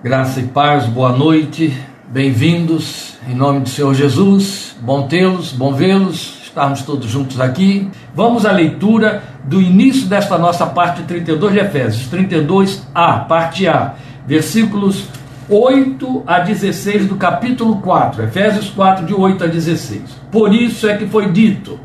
Graça 0.00 0.38
e 0.38 0.44
paz, 0.44 0.86
boa 0.86 1.10
noite, 1.10 1.76
bem-vindos 2.08 3.14
em 3.28 3.34
nome 3.34 3.62
do 3.62 3.68
Senhor 3.68 3.92
Jesus. 3.94 4.76
Bom 4.80 5.08
tê-los, 5.08 5.50
bom 5.50 5.74
vê-los, 5.74 6.38
estarmos 6.44 6.82
todos 6.82 7.10
juntos 7.10 7.40
aqui. 7.40 7.90
Vamos 8.14 8.46
à 8.46 8.52
leitura 8.52 9.24
do 9.42 9.60
início 9.60 10.06
desta 10.06 10.38
nossa 10.38 10.64
parte 10.66 11.02
32 11.02 11.52
de 11.52 11.58
Efésios, 11.58 12.08
32a, 12.12 13.26
parte 13.26 13.66
A, 13.66 13.94
versículos 14.24 15.02
8 15.48 16.22
a 16.24 16.38
16 16.38 17.08
do 17.08 17.16
capítulo 17.16 17.78
4, 17.78 18.22
Efésios 18.22 18.70
4, 18.70 19.04
de 19.04 19.12
8 19.12 19.42
a 19.42 19.46
16. 19.48 20.02
Por 20.30 20.54
isso 20.54 20.88
é 20.88 20.96
que 20.96 21.08
foi 21.08 21.32
dito: 21.32 21.76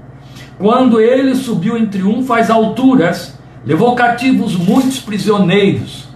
quando 0.60 1.02
ele 1.02 1.34
subiu 1.34 1.76
em 1.76 1.88
triunfo 1.88 2.32
às 2.32 2.52
alturas, 2.52 3.40
levou 3.66 3.96
cativos 3.96 4.56
muitos 4.56 5.00
prisioneiros 5.00 6.13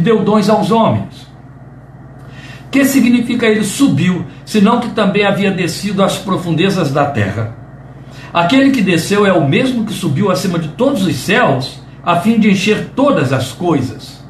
deu 0.00 0.24
dons 0.24 0.48
aos 0.48 0.70
homens. 0.70 1.30
Que 2.70 2.84
significa 2.84 3.46
ele 3.46 3.64
subiu, 3.64 4.24
senão 4.44 4.80
que 4.80 4.90
também 4.90 5.24
havia 5.24 5.50
descido 5.50 6.02
às 6.02 6.16
profundezas 6.16 6.90
da 6.90 7.04
terra? 7.04 7.56
Aquele 8.32 8.70
que 8.70 8.80
desceu 8.80 9.26
é 9.26 9.32
o 9.32 9.46
mesmo 9.46 9.84
que 9.84 9.92
subiu 9.92 10.30
acima 10.30 10.58
de 10.58 10.68
todos 10.68 11.06
os 11.06 11.16
céus, 11.16 11.82
a 12.02 12.16
fim 12.16 12.38
de 12.40 12.50
encher 12.50 12.90
todas 12.96 13.32
as 13.32 13.52
coisas. 13.52 14.22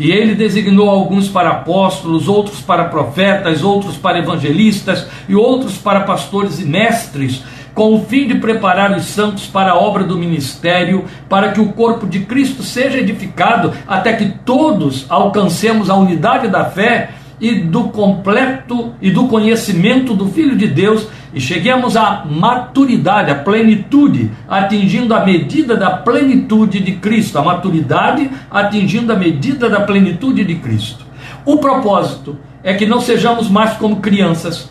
E 0.00 0.10
ele 0.10 0.34
designou 0.34 0.88
alguns 0.88 1.28
para 1.28 1.50
apóstolos, 1.50 2.28
outros 2.28 2.60
para 2.60 2.86
profetas, 2.86 3.62
outros 3.62 3.96
para 3.96 4.18
evangelistas 4.18 5.06
e 5.28 5.34
outros 5.34 5.76
para 5.76 6.00
pastores 6.00 6.58
e 6.60 6.64
mestres 6.64 7.42
com 7.74 7.94
o 7.94 8.04
fim 8.04 8.26
de 8.26 8.34
preparar 8.36 8.96
os 8.96 9.04
santos 9.04 9.46
para 9.46 9.72
a 9.72 9.78
obra 9.78 10.04
do 10.04 10.18
ministério, 10.18 11.04
para 11.28 11.52
que 11.52 11.60
o 11.60 11.72
corpo 11.72 12.06
de 12.06 12.20
Cristo 12.20 12.62
seja 12.62 12.98
edificado, 12.98 13.72
até 13.86 14.12
que 14.12 14.26
todos 14.44 15.06
alcancemos 15.08 15.88
a 15.88 15.94
unidade 15.94 16.48
da 16.48 16.64
fé 16.64 17.10
e 17.40 17.56
do 17.60 17.84
completo 17.84 18.92
e 19.00 19.10
do 19.10 19.26
conhecimento 19.26 20.14
do 20.14 20.26
Filho 20.26 20.56
de 20.56 20.68
Deus 20.68 21.08
e 21.34 21.40
cheguemos 21.40 21.96
à 21.96 22.24
maturidade, 22.24 23.30
à 23.30 23.34
plenitude, 23.34 24.30
atingindo 24.48 25.14
a 25.14 25.24
medida 25.24 25.76
da 25.76 25.90
plenitude 25.90 26.78
de 26.78 26.92
Cristo, 26.92 27.38
a 27.38 27.42
maturidade 27.42 28.30
atingindo 28.50 29.12
a 29.12 29.16
medida 29.16 29.68
da 29.68 29.80
plenitude 29.80 30.44
de 30.44 30.56
Cristo. 30.56 31.04
O 31.44 31.56
propósito 31.56 32.38
é 32.62 32.74
que 32.74 32.86
não 32.86 33.00
sejamos 33.00 33.48
mais 33.48 33.72
como 33.72 33.96
crianças, 33.96 34.70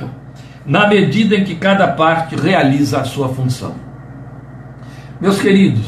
na 0.71 0.87
medida 0.87 1.35
em 1.35 1.43
que 1.43 1.55
cada 1.55 1.85
parte 1.85 2.33
realiza 2.33 3.01
a 3.01 3.03
sua 3.03 3.27
função. 3.27 3.75
Meus 5.19 5.37
queridos, 5.37 5.85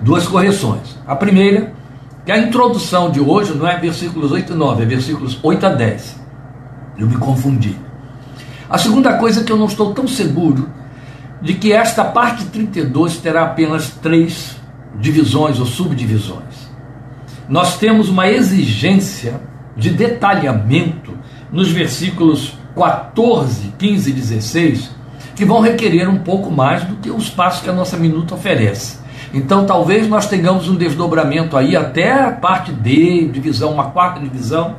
duas 0.00 0.26
correções. 0.26 0.98
A 1.06 1.14
primeira, 1.14 1.74
que 2.24 2.32
a 2.32 2.38
introdução 2.38 3.10
de 3.10 3.20
hoje 3.20 3.52
não 3.52 3.68
é 3.68 3.76
versículos 3.76 4.32
8 4.32 4.54
e 4.54 4.56
9, 4.56 4.82
é 4.82 4.86
versículos 4.86 5.38
8 5.42 5.66
a 5.66 5.68
10. 5.68 6.20
Eu 6.96 7.06
me 7.06 7.18
confundi. 7.18 7.76
A 8.70 8.78
segunda 8.78 9.18
coisa 9.18 9.42
é 9.42 9.44
que 9.44 9.52
eu 9.52 9.58
não 9.58 9.66
estou 9.66 9.92
tão 9.92 10.08
seguro 10.08 10.70
de 11.42 11.52
que 11.52 11.70
esta 11.70 12.02
parte 12.02 12.46
32 12.46 13.18
terá 13.18 13.42
apenas 13.42 13.90
três 13.90 14.56
divisões 14.98 15.60
ou 15.60 15.66
subdivisões. 15.66 16.66
Nós 17.46 17.76
temos 17.76 18.08
uma 18.08 18.26
exigência 18.26 19.38
de 19.78 19.90
detalhamento 19.90 21.16
nos 21.50 21.70
versículos 21.70 22.58
14, 22.74 23.72
15 23.78 24.10
e 24.10 24.12
16, 24.12 24.90
que 25.34 25.44
vão 25.44 25.60
requerer 25.60 26.08
um 26.08 26.18
pouco 26.18 26.50
mais 26.50 26.82
do 26.84 26.96
que 26.96 27.10
os 27.10 27.30
passos 27.30 27.62
que 27.62 27.70
a 27.70 27.72
nossa 27.72 27.96
minuta 27.96 28.34
oferece. 28.34 28.98
Então, 29.32 29.66
talvez 29.66 30.08
nós 30.08 30.26
tenhamos 30.26 30.68
um 30.68 30.74
desdobramento 30.74 31.56
aí 31.56 31.76
até 31.76 32.12
a 32.12 32.32
parte 32.32 32.72
D, 32.72 33.28
divisão, 33.28 33.72
uma 33.72 33.90
quarta 33.90 34.20
divisão. 34.20 34.76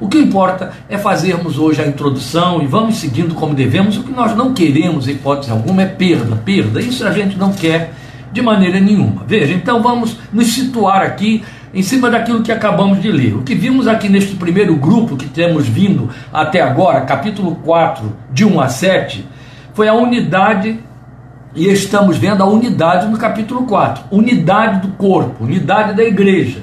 O 0.00 0.08
que 0.08 0.18
importa 0.18 0.72
é 0.88 0.98
fazermos 0.98 1.58
hoje 1.58 1.80
a 1.80 1.86
introdução 1.86 2.60
e 2.60 2.66
vamos 2.66 2.96
seguindo 2.96 3.34
como 3.34 3.54
devemos. 3.54 3.96
O 3.96 4.02
que 4.02 4.12
nós 4.12 4.36
não 4.36 4.52
queremos, 4.52 5.06
em 5.06 5.12
hipótese 5.12 5.50
alguma, 5.50 5.82
é 5.82 5.86
perda, 5.86 6.36
perda. 6.36 6.80
Isso 6.80 7.06
a 7.06 7.12
gente 7.12 7.38
não 7.38 7.52
quer 7.52 7.92
de 8.32 8.42
maneira 8.42 8.80
nenhuma. 8.80 9.22
Veja, 9.26 9.54
então 9.54 9.80
vamos 9.80 10.18
nos 10.32 10.52
situar 10.52 11.02
aqui 11.02 11.44
em 11.74 11.82
cima 11.82 12.08
daquilo 12.08 12.42
que 12.42 12.52
acabamos 12.52 13.02
de 13.02 13.10
ler. 13.10 13.34
O 13.34 13.42
que 13.42 13.54
vimos 13.54 13.88
aqui 13.88 14.08
neste 14.08 14.36
primeiro 14.36 14.76
grupo 14.76 15.16
que 15.16 15.26
temos 15.26 15.66
vindo 15.66 16.08
até 16.32 16.60
agora, 16.62 17.00
capítulo 17.00 17.56
4, 17.56 18.14
de 18.30 18.44
1 18.44 18.60
a 18.60 18.68
7, 18.68 19.26
foi 19.72 19.88
a 19.88 19.94
unidade, 19.94 20.78
e 21.54 21.68
estamos 21.68 22.16
vendo 22.16 22.42
a 22.42 22.46
unidade 22.46 23.08
no 23.08 23.18
capítulo 23.18 23.66
4, 23.66 24.04
unidade 24.12 24.86
do 24.86 24.94
corpo, 24.94 25.44
unidade 25.44 25.94
da 25.94 26.04
igreja. 26.04 26.62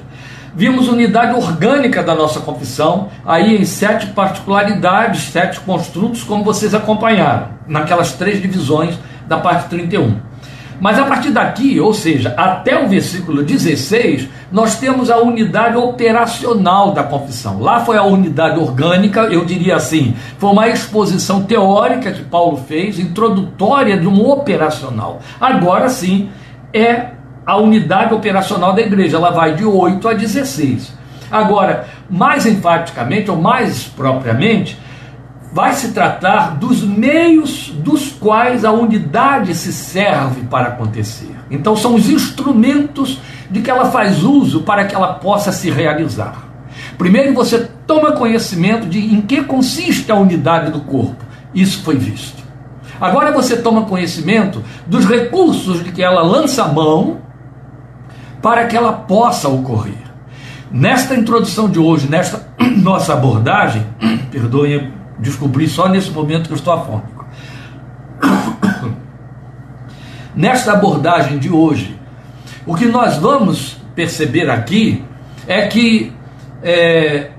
Vimos 0.54 0.88
unidade 0.88 1.34
orgânica 1.34 2.02
da 2.02 2.14
nossa 2.14 2.40
confissão, 2.40 3.08
aí 3.24 3.56
em 3.56 3.64
sete 3.64 4.08
particularidades, 4.08 5.24
sete 5.24 5.60
construtos, 5.60 6.22
como 6.22 6.44
vocês 6.44 6.74
acompanharam, 6.74 7.48
naquelas 7.66 8.12
três 8.12 8.40
divisões 8.40 8.98
da 9.26 9.38
parte 9.38 9.68
31. 9.68 10.31
Mas 10.80 10.98
a 10.98 11.04
partir 11.04 11.30
daqui, 11.30 11.78
ou 11.78 11.94
seja, 11.94 12.34
até 12.36 12.82
o 12.82 12.88
versículo 12.88 13.42
16, 13.42 14.28
nós 14.50 14.78
temos 14.78 15.10
a 15.10 15.18
unidade 15.18 15.76
operacional 15.76 16.92
da 16.92 17.02
confissão. 17.02 17.60
Lá 17.60 17.84
foi 17.84 17.96
a 17.96 18.02
unidade 18.02 18.58
orgânica, 18.58 19.22
eu 19.22 19.44
diria 19.44 19.76
assim, 19.76 20.14
foi 20.38 20.50
uma 20.50 20.68
exposição 20.68 21.42
teórica 21.44 22.10
que 22.12 22.24
Paulo 22.24 22.56
fez, 22.68 22.98
introdutória 22.98 23.96
de 23.96 24.06
um 24.06 24.28
operacional. 24.28 25.20
Agora 25.40 25.88
sim, 25.88 26.30
é 26.72 27.12
a 27.46 27.56
unidade 27.56 28.14
operacional 28.14 28.72
da 28.72 28.82
igreja, 28.82 29.16
ela 29.16 29.30
vai 29.30 29.54
de 29.54 29.64
8 29.64 30.08
a 30.08 30.12
16. 30.14 30.92
Agora, 31.30 31.86
mais 32.10 32.44
enfaticamente, 32.44 33.30
ou 33.30 33.36
mais 33.36 33.84
propriamente, 33.84 34.78
vai 35.52 35.74
se 35.74 35.88
tratar 35.88 36.56
dos 36.56 36.82
meios 36.82 37.70
dos 37.76 38.10
quais 38.10 38.64
a 38.64 38.72
unidade 38.72 39.54
se 39.54 39.72
serve 39.72 40.42
para 40.42 40.68
acontecer. 40.68 41.30
Então, 41.50 41.76
são 41.76 41.94
os 41.94 42.08
instrumentos 42.08 43.20
de 43.50 43.60
que 43.60 43.70
ela 43.70 43.90
faz 43.90 44.22
uso 44.22 44.62
para 44.62 44.86
que 44.86 44.94
ela 44.94 45.14
possa 45.14 45.52
se 45.52 45.70
realizar. 45.70 46.48
Primeiro, 46.96 47.34
você 47.34 47.68
toma 47.86 48.12
conhecimento 48.12 48.86
de 48.86 48.98
em 48.98 49.20
que 49.20 49.44
consiste 49.44 50.10
a 50.10 50.14
unidade 50.14 50.72
do 50.72 50.80
corpo. 50.80 51.22
Isso 51.54 51.82
foi 51.82 51.96
visto. 51.96 52.42
Agora 52.98 53.30
você 53.32 53.56
toma 53.56 53.82
conhecimento 53.82 54.62
dos 54.86 55.04
recursos 55.04 55.84
de 55.84 55.92
que 55.92 56.02
ela 56.02 56.22
lança 56.22 56.64
a 56.64 56.68
mão 56.68 57.18
para 58.40 58.66
que 58.66 58.76
ela 58.76 58.92
possa 58.92 59.48
ocorrer. 59.48 60.00
Nesta 60.70 61.14
introdução 61.14 61.68
de 61.68 61.78
hoje, 61.78 62.08
nesta 62.08 62.48
nossa 62.78 63.12
abordagem, 63.12 63.84
perdoem 64.30 65.01
descobri 65.22 65.68
só 65.68 65.88
nesse 65.88 66.10
momento 66.10 66.48
que 66.48 66.52
eu 66.52 66.56
estou 66.56 66.74
afônico. 66.74 67.24
Nesta 70.34 70.72
abordagem 70.72 71.38
de 71.38 71.50
hoje, 71.50 71.98
o 72.66 72.74
que 72.74 72.86
nós 72.86 73.16
vamos 73.16 73.78
perceber 73.94 74.50
aqui 74.50 75.04
é 75.46 75.66
que 75.66 76.12
é, 76.62 77.30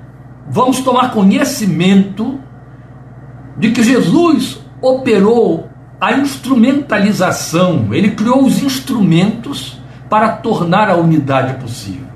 vamos 0.49 0.81
tomar 0.81 1.11
conhecimento 1.11 2.39
de 3.57 3.71
que 3.71 3.83
Jesus 3.83 4.61
operou 4.81 5.69
a 5.99 6.13
instrumentalização, 6.13 7.87
ele 7.91 8.11
criou 8.11 8.43
os 8.43 8.61
instrumentos 8.61 9.81
para 10.09 10.29
tornar 10.29 10.89
a 10.89 10.95
unidade 10.95 11.53
possível. 11.61 12.07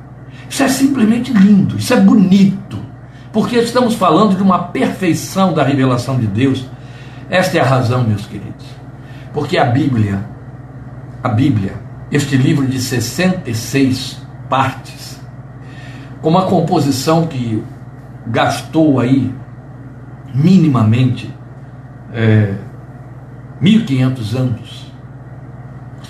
Isso 0.49 0.61
é 0.63 0.67
simplesmente 0.67 1.31
lindo, 1.31 1.77
isso 1.77 1.93
é 1.93 1.99
bonito 1.99 2.66
porque 3.37 3.57
estamos 3.57 3.93
falando 3.93 4.35
de 4.35 4.41
uma 4.41 4.57
perfeição 4.57 5.53
da 5.53 5.61
revelação 5.61 6.17
de 6.17 6.25
Deus. 6.25 6.65
Esta 7.29 7.59
é 7.59 7.61
a 7.61 7.63
razão, 7.63 8.03
meus 8.03 8.25
queridos. 8.25 8.65
Porque 9.31 9.59
a 9.59 9.65
Bíblia, 9.65 10.25
a 11.23 11.29
Bíblia, 11.29 11.75
este 12.11 12.35
livro 12.35 12.65
de 12.65 12.81
66 12.81 14.19
partes, 14.49 15.21
com 16.19 16.29
uma 16.29 16.47
composição 16.47 17.27
que 17.27 17.63
gastou 18.25 18.99
aí 18.99 19.31
minimamente 20.33 21.31
é, 22.11 22.55
1500 23.61 24.35
anos 24.35 24.91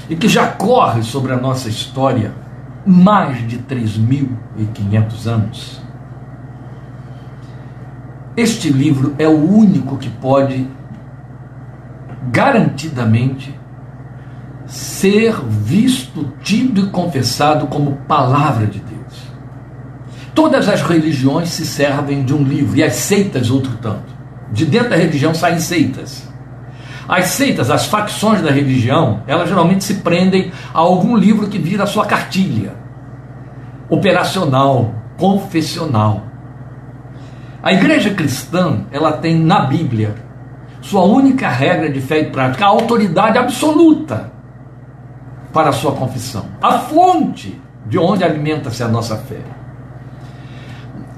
e 0.10 0.16
que 0.16 0.30
já 0.30 0.48
corre 0.48 1.04
sobre 1.04 1.34
a 1.34 1.38
nossa 1.38 1.68
história 1.68 2.34
mais 2.86 3.46
de 3.46 3.58
3.500 3.58 5.28
anos 5.28 5.87
este 8.38 8.70
livro 8.70 9.16
é 9.18 9.28
o 9.28 9.52
único 9.52 9.98
que 9.98 10.10
pode 10.10 10.70
garantidamente 12.32 13.58
ser 14.68 15.42
visto, 15.42 16.32
tido 16.44 16.82
e 16.82 16.90
confessado 16.90 17.66
como 17.66 17.98
palavra 18.08 18.68
de 18.68 18.80
Deus. 18.80 18.98
Todas 20.36 20.70
as 20.70 20.84
religiões 20.84 21.50
se 21.50 21.66
servem 21.66 22.24
de 22.24 22.34
um 22.34 22.44
livro, 22.44 22.78
e 22.78 22.84
as 22.84 22.94
seitas 22.94 23.50
outro 23.50 23.72
tanto. 23.82 24.16
De 24.52 24.66
dentro 24.66 24.92
da 24.92 24.96
religião 24.96 25.34
saem 25.34 25.60
seitas. 25.60 26.28
As 27.08 27.30
seitas, 27.30 27.72
as 27.72 27.88
facções 27.88 28.42
da 28.42 28.52
religião, 28.52 29.24
elas 29.26 29.50
geralmente 29.50 29.84
se 29.84 29.96
prendem 29.96 30.52
a 30.74 30.80
algum 30.80 31.16
livro 31.16 31.48
que 31.48 31.58
vira 31.58 31.88
sua 31.88 32.06
cartilha 32.06 32.76
operacional, 33.90 34.94
confessional. 35.18 36.27
A 37.62 37.74
igreja 37.74 38.14
cristã, 38.14 38.86
ela 38.92 39.14
tem 39.14 39.38
na 39.38 39.62
Bíblia 39.62 40.16
sua 40.82 41.04
única 41.04 41.50
regra 41.50 41.90
de 41.90 42.00
fé 42.00 42.22
e 42.22 42.26
prática, 42.32 42.66
a 42.66 42.70
autoridade 42.70 43.38
absoluta 43.38 44.32
para 45.52 45.70
a 45.70 45.74
sua 45.74 45.92
confissão, 45.94 46.46
a 46.62 46.80
fonte 46.80 47.60
de 47.86 47.98
onde 47.98 48.24
alimenta-se 48.24 48.84
a 48.84 48.88
nossa 48.88 49.18
fé. 49.18 49.42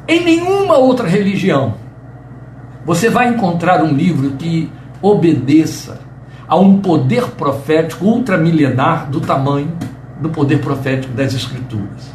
Em 0.08 0.24
nenhuma 0.24 0.78
outra 0.78 1.08
religião 1.08 1.76
você 2.86 3.10
vai 3.10 3.28
encontrar 3.28 3.84
um 3.84 3.92
livro 3.92 4.32
que 4.32 4.72
obedeça 5.02 6.00
a 6.48 6.56
um 6.56 6.82
poder 6.82 7.28
profético 7.32 8.06
ultramilenar 8.06 9.10
do 9.10 9.22
tamanho 9.22 9.78
do 10.20 10.30
poder 10.30 10.60
profético 10.60 11.14
das 11.14 11.34
Escrituras. 11.34 12.12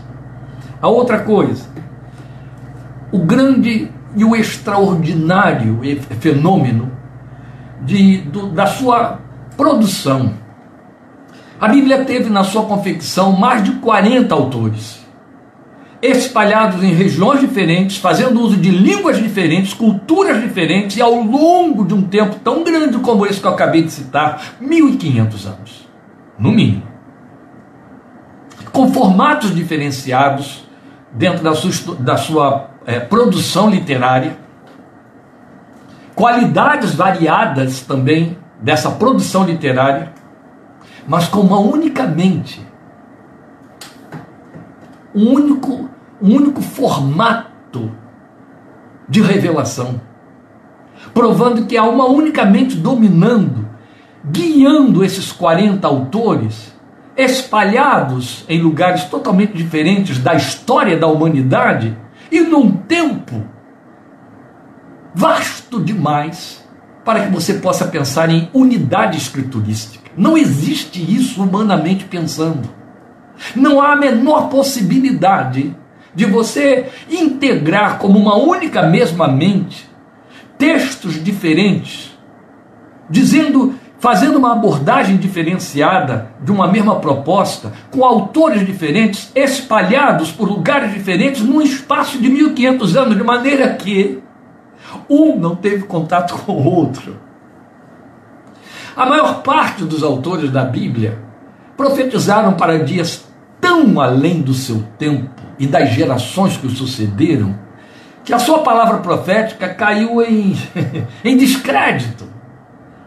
A 0.81 0.89
outra 0.89 1.21
coisa, 1.21 1.67
o 3.13 3.21
grande 3.21 3.91
e 4.15 4.25
o 4.25 4.35
extraordinário 4.35 5.81
fenômeno 6.21 6.93
de, 7.83 8.19
do, 8.19 8.49
da 8.49 8.67
sua 8.67 9.21
produção. 9.57 10.35
A 11.61 11.69
Bíblia 11.69 12.05
teve 12.05 12.31
na 12.31 12.45
sua 12.45 12.65
confecção 12.65 13.33
mais 13.33 13.63
de 13.63 13.73
40 13.73 14.35
autores 14.35 15.05
espalhados 16.03 16.83
em 16.83 16.93
regiões 16.93 17.41
diferentes, 17.41 17.97
fazendo 17.97 18.39
uso 18.41 18.59
de 18.59 18.71
línguas 18.71 19.17
diferentes, 19.17 19.73
culturas 19.73 20.43
diferentes, 20.43 20.99
e 20.99 21.03
ao 21.03 21.15
longo 21.15 21.83
de 21.83 21.95
um 21.95 22.03
tempo 22.03 22.37
tão 22.45 22.63
grande 22.63 22.99
como 22.99 23.25
esse 23.25 23.41
que 23.41 23.47
eu 23.47 23.53
acabei 23.53 23.83
de 23.83 23.91
citar 23.91 24.57
1500 24.61 25.47
anos, 25.47 25.89
no 26.39 26.53
mínimo. 26.53 26.83
Com 28.71 28.93
formatos 28.93 29.55
diferenciados 29.55 30.69
dentro 31.11 31.43
da 31.43 31.55
sua, 31.55 31.95
da 31.95 32.17
sua 32.19 32.74
é, 32.87 33.01
produção 33.01 33.71
literária, 33.71 34.37
qualidades 36.15 36.95
variadas 36.95 37.81
também 37.81 38.39
dessa 38.61 38.91
produção 38.91 39.45
literária, 39.45 40.13
mas 41.07 41.29
com 41.29 41.41
uma 41.41 41.59
única 41.59 42.07
mente 42.07 42.65
um 45.15 45.33
único, 45.33 45.89
um 46.21 46.35
único 46.35 46.61
formato 46.61 47.93
de 49.09 49.23
revelação, 49.23 50.01
provando 51.13 51.67
que 51.67 51.77
há 51.77 51.85
uma 51.85 52.07
única 52.07 52.45
mente 52.45 52.77
dominando, 52.77 53.69
guiando 54.25 55.05
esses 55.05 55.31
40 55.31 55.87
autores, 55.87 56.75
espalhados 57.17 58.45
em 58.49 58.61
lugares 58.61 59.05
totalmente 59.05 59.53
diferentes 59.53 60.19
da 60.19 60.35
história 60.35 60.97
da 60.97 61.07
humanidade 61.07 61.97
e 62.31 62.41
num 62.41 62.73
tempo 62.73 63.45
vasto 65.15 65.83
demais 65.83 66.65
para 67.05 67.27
que 67.27 67.33
você 67.33 67.55
possa 67.55 67.87
pensar 67.87 68.31
em 68.31 68.49
unidade 68.53 69.19
escriturística. 69.19 70.11
Não 70.17 70.37
existe 70.37 71.03
isso 71.03 71.43
humanamente 71.43 72.05
pensando. 72.05 72.69
Não 73.55 73.81
há 73.81 73.93
a 73.93 73.97
menor 73.97 74.49
possibilidade 74.49 75.77
de 76.15 76.25
você 76.25 76.89
integrar 77.11 77.99
como 77.99 78.19
uma 78.19 78.37
única 78.37 78.83
mesma 78.85 79.29
mente 79.29 79.89
textos 80.57 81.23
diferentes, 81.23 82.17
dizendo, 83.11 83.75
fazendo 84.05 84.37
uma 84.37 84.53
abordagem 84.53 85.17
diferenciada 85.17 86.29
de 86.39 86.53
uma 86.53 86.69
mesma 86.69 86.97
proposta, 86.97 87.73
com 87.91 88.05
autores 88.05 88.67
diferentes, 88.67 89.33
espalhados 89.35 90.31
por 90.31 90.47
lugares 90.47 90.93
diferentes 90.93 91.41
num 91.41 91.63
espaço 91.63 92.19
de 92.19 92.29
1500 92.29 92.97
anos, 92.99 93.17
de 93.17 93.25
maneira 93.25 93.73
que 93.73 94.23
um 95.09 95.39
não 95.39 95.57
teve 95.57 95.85
contato 95.85 96.37
com 96.37 96.53
o 96.53 96.65
outro. 96.67 97.17
A 98.95 99.07
maior 99.07 99.41
parte 99.41 99.85
dos 99.85 100.03
autores 100.03 100.51
da 100.51 100.65
Bíblia 100.65 101.19
profetizaram 101.75 102.53
para 102.53 102.85
dias 102.85 103.25
tão 103.59 103.99
além 104.03 104.43
do 104.43 104.53
seu 104.53 104.85
tempo 104.99 105.31
e 105.59 105.67
das 105.67 105.95
gerações 105.95 106.59
que 106.59 106.67
o 106.67 106.71
sucederam, 106.71 107.59
que 108.23 108.35
a 108.35 108.39
sua 108.39 108.59
palavra 108.59 108.99
profética 108.99 109.67
caiu 109.67 110.21
em, 110.21 110.55
em 111.25 111.39
descrédito. 111.39 112.34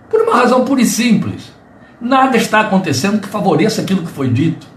Por 0.10 0.22
uma 0.22 0.36
razão 0.36 0.64
pura 0.66 0.82
e 0.82 0.86
simples. 0.86 1.52
Nada 2.00 2.38
está 2.38 2.62
acontecendo 2.62 3.20
que 3.20 3.28
favoreça 3.28 3.82
aquilo 3.82 4.04
que 4.04 4.12
foi 4.12 4.30
dito. 4.30 4.68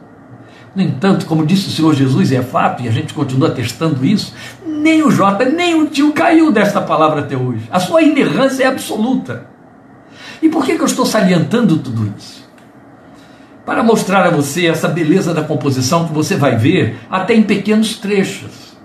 No 0.74 0.82
entanto, 0.82 1.26
como 1.26 1.44
disse 1.44 1.68
o 1.68 1.70
Senhor 1.70 1.94
Jesus, 1.94 2.30
é 2.32 2.42
fato, 2.42 2.82
e 2.82 2.88
a 2.88 2.92
gente 2.92 3.12
continua 3.12 3.50
testando 3.50 4.04
isso, 4.06 4.32
nem 4.64 5.02
o 5.02 5.10
Jota, 5.10 5.44
nem 5.44 5.74
o 5.74 5.86
tio 5.86 6.12
caiu 6.12 6.52
desta 6.52 6.80
palavra 6.80 7.20
até 7.20 7.36
hoje. 7.36 7.62
A 7.70 7.80
sua 7.80 8.02
inerrância 8.02 8.64
é 8.64 8.66
absoluta. 8.66 9.46
E 10.40 10.48
por 10.48 10.64
que, 10.64 10.76
que 10.76 10.80
eu 10.80 10.86
estou 10.86 11.04
salientando 11.04 11.76
tudo 11.78 12.12
isso? 12.16 12.48
Para 13.66 13.82
mostrar 13.82 14.24
a 14.26 14.30
você 14.30 14.66
essa 14.66 14.88
beleza 14.88 15.34
da 15.34 15.42
composição 15.42 16.06
que 16.06 16.14
você 16.14 16.36
vai 16.36 16.56
ver 16.56 16.98
até 17.10 17.34
em 17.34 17.42
pequenos 17.42 17.96
trechos. 17.96 18.76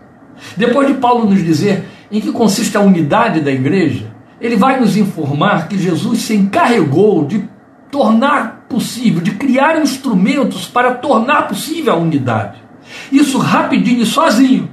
Depois 0.57 0.87
de 0.87 0.95
Paulo 0.95 1.29
nos 1.29 1.43
dizer 1.43 1.85
em 2.11 2.19
que 2.19 2.31
consiste 2.31 2.75
a 2.75 2.81
unidade 2.81 3.41
da 3.41 3.51
igreja, 3.51 4.14
ele 4.45 4.55
vai 4.55 4.79
nos 4.79 4.95
informar 4.95 5.67
que 5.67 5.77
Jesus 5.77 6.21
se 6.21 6.35
encarregou 6.35 7.25
de 7.25 7.49
tornar 7.89 8.65
possível, 8.69 9.21
de 9.21 9.31
criar 9.31 9.81
instrumentos 9.81 10.67
para 10.67 10.93
tornar 10.93 11.47
possível 11.47 11.93
a 11.93 11.97
unidade. 11.97 12.61
Isso 13.11 13.39
rapidinho 13.39 14.03
e 14.03 14.05
sozinho. 14.05 14.69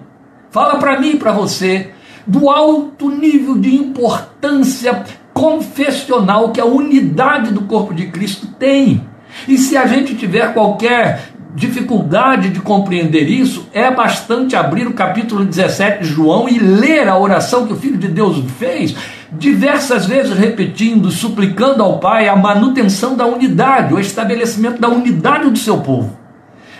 Fala 0.51 0.79
para 0.79 1.01
mim 1.01 1.13
e 1.13 1.17
para 1.17 1.33
você 1.33 1.91
do 2.27 2.51
alto 2.51 3.09
nível 3.09 3.57
de 3.57 3.75
importância 3.75 5.05
confessional 5.33 6.51
que 6.51 6.61
a 6.61 6.67
unidade 6.67 7.51
do 7.51 7.63
corpo 7.63 7.95
de 7.95 8.09
Cristo 8.09 8.47
tem. 8.59 9.09
E 9.49 9.57
se 9.57 9.77
a 9.77 9.87
gente 9.87 10.15
tiver 10.15 10.53
qualquer 10.53 11.32
dificuldade 11.55 12.49
de 12.49 12.61
compreender 12.61 13.29
isso, 13.29 13.69
é 13.73 13.91
bastante 13.91 14.57
abrir 14.57 14.87
o 14.87 14.95
capítulo 14.95 15.45
17 15.45 16.03
de 16.03 16.09
João 16.09 16.49
e 16.49 16.59
ler 16.59 17.09
a 17.09 17.19
oração 17.19 17.67
que 17.67 17.73
o 17.73 17.77
Filho 17.77 17.99
de 17.99 18.09
Deus 18.09 18.43
fez, 18.59 18.95
diversas 19.31 20.07
vezes 20.07 20.33
repetindo, 20.37 21.11
suplicando 21.11 21.83
ao 21.83 21.99
Pai 21.99 22.29
a 22.29 22.37
manutenção 22.37 23.15
da 23.17 23.27
unidade, 23.27 23.93
o 23.93 24.01
estabelecimento 24.01 24.81
da 24.81 24.89
unidade 24.89 25.51
do 25.51 25.59
seu 25.59 25.79
povo. 25.79 26.19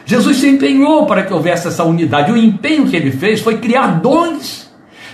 Jesus 0.05 0.39
se 0.39 0.49
empenhou 0.49 1.07
para 1.07 1.23
que 1.23 1.33
houvesse 1.33 1.69
essa 1.69 1.85
unidade. 1.85 2.33
O 2.33 2.37
empenho 2.37 2.89
que 2.89 2.97
ele 2.97 3.13
fez 3.13 3.41
foi 3.41 3.59
criar 3.59 4.01
dons 4.01 4.63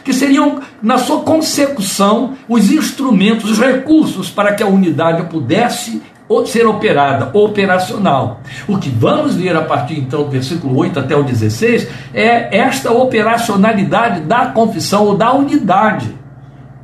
que 0.05 0.13
seriam, 0.15 0.61
na 0.83 0.97
sua 0.97 1.21
consecução, 1.21 2.33
os 2.49 2.71
instrumentos, 2.71 3.51
os 3.51 3.59
recursos 3.59 4.31
para 4.31 4.55
que 4.55 4.63
a 4.63 4.67
unidade 4.67 5.29
pudesse 5.29 6.01
ser 6.47 6.67
operada, 6.67 7.31
operacional. 7.33 8.41
O 8.67 8.79
que 8.79 8.91
vamos 8.91 9.35
ver 9.35 9.57
a 9.57 9.63
partir 9.63 9.99
então 9.99 10.25
do 10.25 10.31
versículo 10.31 10.77
8 10.77 11.01
até 11.01 11.17
o 11.17 11.23
16 11.23 11.89
é 12.13 12.57
esta 12.59 12.93
operacionalidade 12.93 14.21
da 14.21 14.47
confissão 14.47 15.07
ou 15.07 15.17
da 15.17 15.33
unidade, 15.33 16.15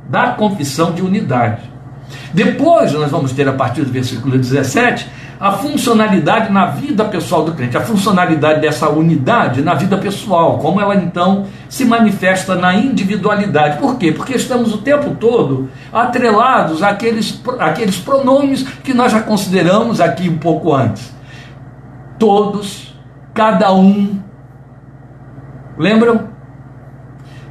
da 0.09 0.31
confissão 0.31 0.91
de 0.91 1.01
unidade. 1.01 1.61
Depois 2.33 2.91
nós 2.93 3.11
vamos 3.11 3.31
ter 3.31 3.47
a 3.47 3.53
partir 3.53 3.81
do 3.81 3.91
versículo 3.91 4.37
17 4.37 5.09
a 5.39 5.51
funcionalidade 5.53 6.51
na 6.51 6.67
vida 6.67 7.03
pessoal 7.05 7.43
do 7.43 7.53
crente, 7.53 7.77
a 7.77 7.81
funcionalidade 7.81 8.61
dessa 8.61 8.89
unidade 8.89 9.61
na 9.61 9.73
vida 9.73 9.97
pessoal, 9.97 10.59
como 10.59 10.79
ela 10.79 10.95
então 10.95 11.45
se 11.67 11.83
manifesta 11.83 12.55
na 12.55 12.73
individualidade. 12.73 13.77
Por 13.79 13.97
quê? 13.97 14.11
Porque 14.11 14.35
estamos 14.35 14.73
o 14.73 14.77
tempo 14.79 15.15
todo 15.15 15.69
atrelados 15.91 16.81
àqueles, 16.81 17.41
àqueles 17.59 17.97
pronomes 17.97 18.63
que 18.63 18.93
nós 18.93 19.11
já 19.11 19.21
consideramos 19.21 19.99
aqui 19.99 20.29
um 20.29 20.37
pouco 20.37 20.73
antes. 20.73 21.13
Todos, 22.17 22.95
cada 23.33 23.73
um. 23.73 24.19
Lembram? 25.77 26.29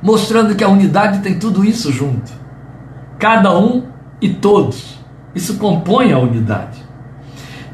Mostrando 0.03 0.55
que 0.55 0.65
a 0.65 0.69
unidade 0.69 1.21
tem 1.21 1.39
tudo 1.39 1.65
isso 1.65 1.93
junto. 1.93 2.33
Cada 3.19 3.57
um 3.57 3.85
e 4.21 4.31
todos. 4.31 4.99
Isso 5.35 5.59
compõe 5.59 6.13
a 6.13 6.19
unidade. 6.19 6.83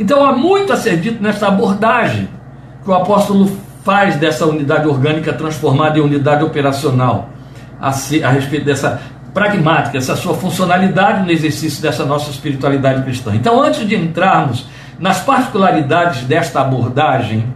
Então 0.00 0.25
há 0.25 0.33
muito 0.33 0.73
a 0.73 0.78
ser 0.78 0.97
dito 0.97 1.23
nessa 1.23 1.49
abordagem 1.49 2.26
que 2.83 2.90
o 2.90 2.95
apóstolo 2.95 3.54
faz 3.85 4.16
dessa 4.16 4.47
unidade 4.47 4.88
orgânica 4.88 5.30
transformada 5.30 5.99
em 5.99 6.00
unidade 6.00 6.42
operacional, 6.42 7.28
a, 7.78 7.88
a 7.88 8.30
respeito 8.30 8.64
dessa 8.64 8.99
pragmática, 9.35 9.99
essa 9.99 10.16
sua 10.16 10.33
funcionalidade 10.33 11.23
no 11.23 11.30
exercício 11.30 11.83
dessa 11.83 12.07
nossa 12.07 12.30
espiritualidade 12.30 13.02
cristã. 13.02 13.35
Então, 13.35 13.61
antes 13.62 13.87
de 13.87 13.95
entrarmos 13.95 14.66
nas 14.99 15.21
particularidades 15.21 16.23
desta 16.23 16.62
abordagem, 16.62 17.54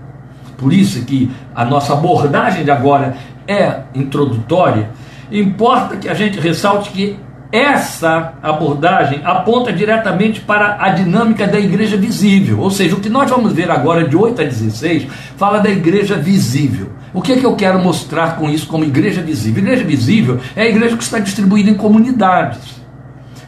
por 0.59 0.71
isso 0.71 1.03
que 1.07 1.31
a 1.55 1.65
nossa 1.65 1.95
abordagem 1.95 2.63
de 2.63 2.71
agora 2.71 3.17
é 3.49 3.81
introdutória, 3.95 4.91
importa 5.33 5.97
que 5.97 6.11
a 6.11 6.15
gente 6.15 6.39
ressalte 6.39 6.91
que 6.91 7.19
essa 7.53 8.35
abordagem 8.43 9.21
aponta 9.25 9.73
diretamente 9.73 10.41
para 10.41 10.77
a 10.81 10.91
dinâmica 10.91 11.47
da 11.47 11.59
igreja 11.59 11.97
visível, 11.97 12.61
ou 12.61 12.71
seja, 12.71 12.97
o 12.97 13.01
que 13.01 13.09
nós 13.09 13.31
vamos 13.31 13.53
ver 13.53 13.71
agora 13.71 14.09
de 14.09 14.17
8 14.17 14.43
a 14.43 14.45
16 14.45 15.07
fala 15.37 15.59
da 15.59 15.71
igreja 15.71 16.17
visível. 16.17 16.91
O 17.13 17.23
que 17.23 17.33
é 17.33 17.37
que 17.37 17.47
eu 17.47 17.55
quero 17.55 17.79
mostrar 17.79 18.37
com 18.37 18.51
isso 18.51 18.67
como 18.67 18.85
igreja 18.85 19.23
visível? 19.23 19.63
Igreja 19.63 19.85
visível 19.85 20.41
é 20.57 20.63
a 20.63 20.69
igreja 20.69 20.97
que 20.97 21.03
está 21.05 21.21
distribuída 21.21 21.71
em 21.71 21.75
comunidades. 21.75 22.84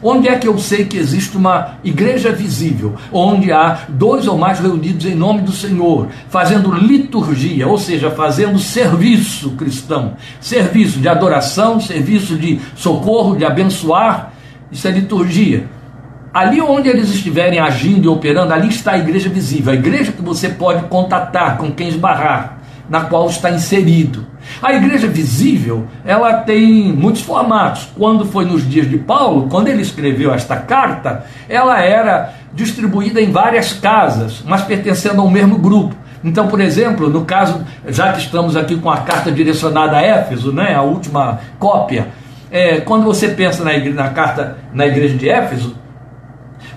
Onde 0.01 0.27
é 0.27 0.37
que 0.37 0.47
eu 0.47 0.57
sei 0.59 0.85
que 0.85 0.97
existe 0.97 1.35
uma 1.35 1.75
igreja 1.83 2.31
visível? 2.31 2.95
Onde 3.11 3.51
há 3.51 3.79
dois 3.89 4.27
ou 4.27 4.37
mais 4.37 4.59
reunidos 4.59 5.05
em 5.05 5.15
nome 5.15 5.41
do 5.41 5.51
Senhor, 5.51 6.07
fazendo 6.29 6.71
liturgia, 6.71 7.67
ou 7.67 7.77
seja, 7.77 8.11
fazendo 8.11 8.59
serviço 8.59 9.51
cristão, 9.51 10.15
serviço 10.39 10.99
de 10.99 11.07
adoração, 11.07 11.79
serviço 11.79 12.35
de 12.35 12.59
socorro, 12.75 13.35
de 13.35 13.45
abençoar. 13.45 14.33
Isso 14.71 14.87
é 14.87 14.91
liturgia. 14.91 15.67
Ali 16.33 16.61
onde 16.61 16.87
eles 16.87 17.09
estiverem 17.09 17.57
agindo 17.57 18.05
e 18.05 18.07
operando, 18.07 18.53
ali 18.53 18.67
está 18.67 18.91
a 18.91 18.97
igreja 18.99 19.29
visível, 19.29 19.71
a 19.71 19.75
igreja 19.75 20.11
que 20.11 20.21
você 20.21 20.49
pode 20.49 20.83
contatar, 20.83 21.57
com 21.57 21.71
quem 21.71 21.87
esbarrar 21.87 22.57
na 22.89 23.01
qual 23.01 23.27
está 23.27 23.49
inserido. 23.51 24.25
A 24.61 24.73
igreja 24.73 25.07
visível, 25.07 25.85
ela 26.05 26.33
tem 26.33 26.91
muitos 26.93 27.21
formatos. 27.21 27.87
Quando 27.97 28.25
foi 28.25 28.45
nos 28.45 28.67
dias 28.67 28.89
de 28.89 28.97
Paulo, 28.97 29.47
quando 29.49 29.67
ele 29.67 29.81
escreveu 29.81 30.33
esta 30.33 30.55
carta, 30.55 31.25
ela 31.47 31.81
era 31.81 32.33
distribuída 32.53 33.21
em 33.21 33.31
várias 33.31 33.73
casas, 33.73 34.43
mas 34.45 34.61
pertencendo 34.63 35.21
ao 35.21 35.29
mesmo 35.29 35.57
grupo. 35.57 35.95
Então, 36.23 36.47
por 36.47 36.59
exemplo, 36.59 37.09
no 37.09 37.23
caso, 37.25 37.63
já 37.87 38.11
que 38.11 38.19
estamos 38.19 38.55
aqui 38.57 38.75
com 38.77 38.89
a 38.89 38.97
carta 38.97 39.31
direcionada 39.31 39.97
a 39.97 40.01
Éfeso, 40.01 40.51
né, 40.51 40.73
a 40.73 40.81
última 40.81 41.39
cópia, 41.59 42.07
é, 42.49 42.79
quando 42.81 43.03
você 43.03 43.29
pensa 43.29 43.63
na, 43.63 43.73
igreja, 43.73 43.95
na 43.95 44.09
carta 44.09 44.57
na 44.73 44.85
igreja 44.87 45.15
de 45.15 45.29
Éfeso, 45.29 45.75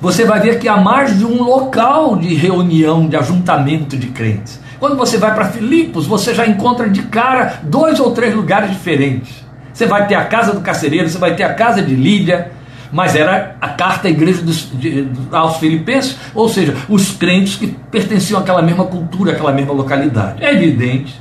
você 0.01 0.25
vai 0.25 0.41
ver 0.41 0.59
que 0.59 0.69
há 0.69 0.77
mais 0.77 1.19
de 1.19 1.25
um 1.25 1.43
local 1.43 2.17
de 2.17 2.35
reunião, 2.35 3.07
de 3.07 3.17
ajuntamento 3.17 3.97
de 3.97 4.09
crentes. 4.09 4.61
Quando 4.81 4.97
você 4.97 5.19
vai 5.19 5.35
para 5.35 5.45
Filipos, 5.45 6.07
você 6.07 6.35
já 6.35 6.47
encontra 6.47 6.89
de 6.89 7.03
cara 7.03 7.61
dois 7.63 8.01
ou 8.01 8.13
três 8.13 8.35
lugares 8.35 8.71
diferentes. 8.71 9.45
Você 9.73 9.87
vai 9.87 10.07
ter 10.07 10.15
a 10.15 10.25
casa 10.25 10.55
do 10.55 10.63
carcereiro, 10.63 11.09
você 11.09 11.19
vai 11.19 11.37
ter 11.37 11.45
a 11.45 11.53
casa 11.53 11.83
de 11.83 11.95
Lídia, 11.95 12.51
mas 12.91 13.15
era 13.15 13.57
a 13.61 13.69
carta 13.69 14.09
à 14.09 14.11
igreja 14.11 14.43
dos, 14.43 14.71
de, 14.73 15.07
aos 15.31 15.59
filipenses, 15.59 16.17
ou 16.35 16.49
seja, 16.49 16.75
os 16.89 17.13
crentes 17.13 17.57
que 17.57 17.67
pertenciam 17.91 18.41
àquela 18.41 18.63
mesma 18.63 18.87
cultura, 18.87 19.33
àquela 19.33 19.53
mesma 19.53 19.75
localidade. 19.75 20.43
É 20.43 20.53
evidente 20.53 21.21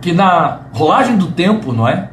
que 0.00 0.12
na 0.12 0.60
rolagem 0.72 1.16
do 1.16 1.28
tempo, 1.28 1.72
não 1.72 1.86
é? 1.86 2.09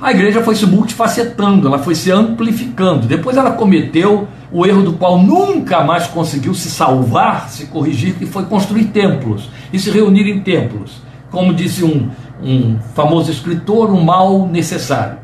A 0.00 0.12
igreja 0.12 0.42
foi 0.42 0.54
se 0.54 0.64
multifacetando, 0.64 1.68
ela 1.68 1.78
foi 1.78 1.94
se 1.94 2.10
amplificando. 2.10 3.06
Depois 3.06 3.36
ela 3.36 3.50
cometeu 3.50 4.26
o 4.50 4.64
erro 4.64 4.82
do 4.82 4.92
qual 4.94 5.22
nunca 5.22 5.84
mais 5.84 6.06
conseguiu 6.06 6.54
se 6.54 6.70
salvar, 6.70 7.50
se 7.50 7.66
corrigir, 7.66 8.14
que 8.14 8.24
foi 8.24 8.44
construir 8.44 8.84
templos 8.84 9.50
e 9.70 9.78
se 9.78 9.90
reunir 9.90 10.26
em 10.26 10.40
templos. 10.40 11.02
Como 11.30 11.52
disse 11.52 11.84
um, 11.84 12.08
um 12.42 12.78
famoso 12.94 13.30
escritor, 13.30 13.90
um 13.90 14.02
mal 14.02 14.46
necessário. 14.46 15.18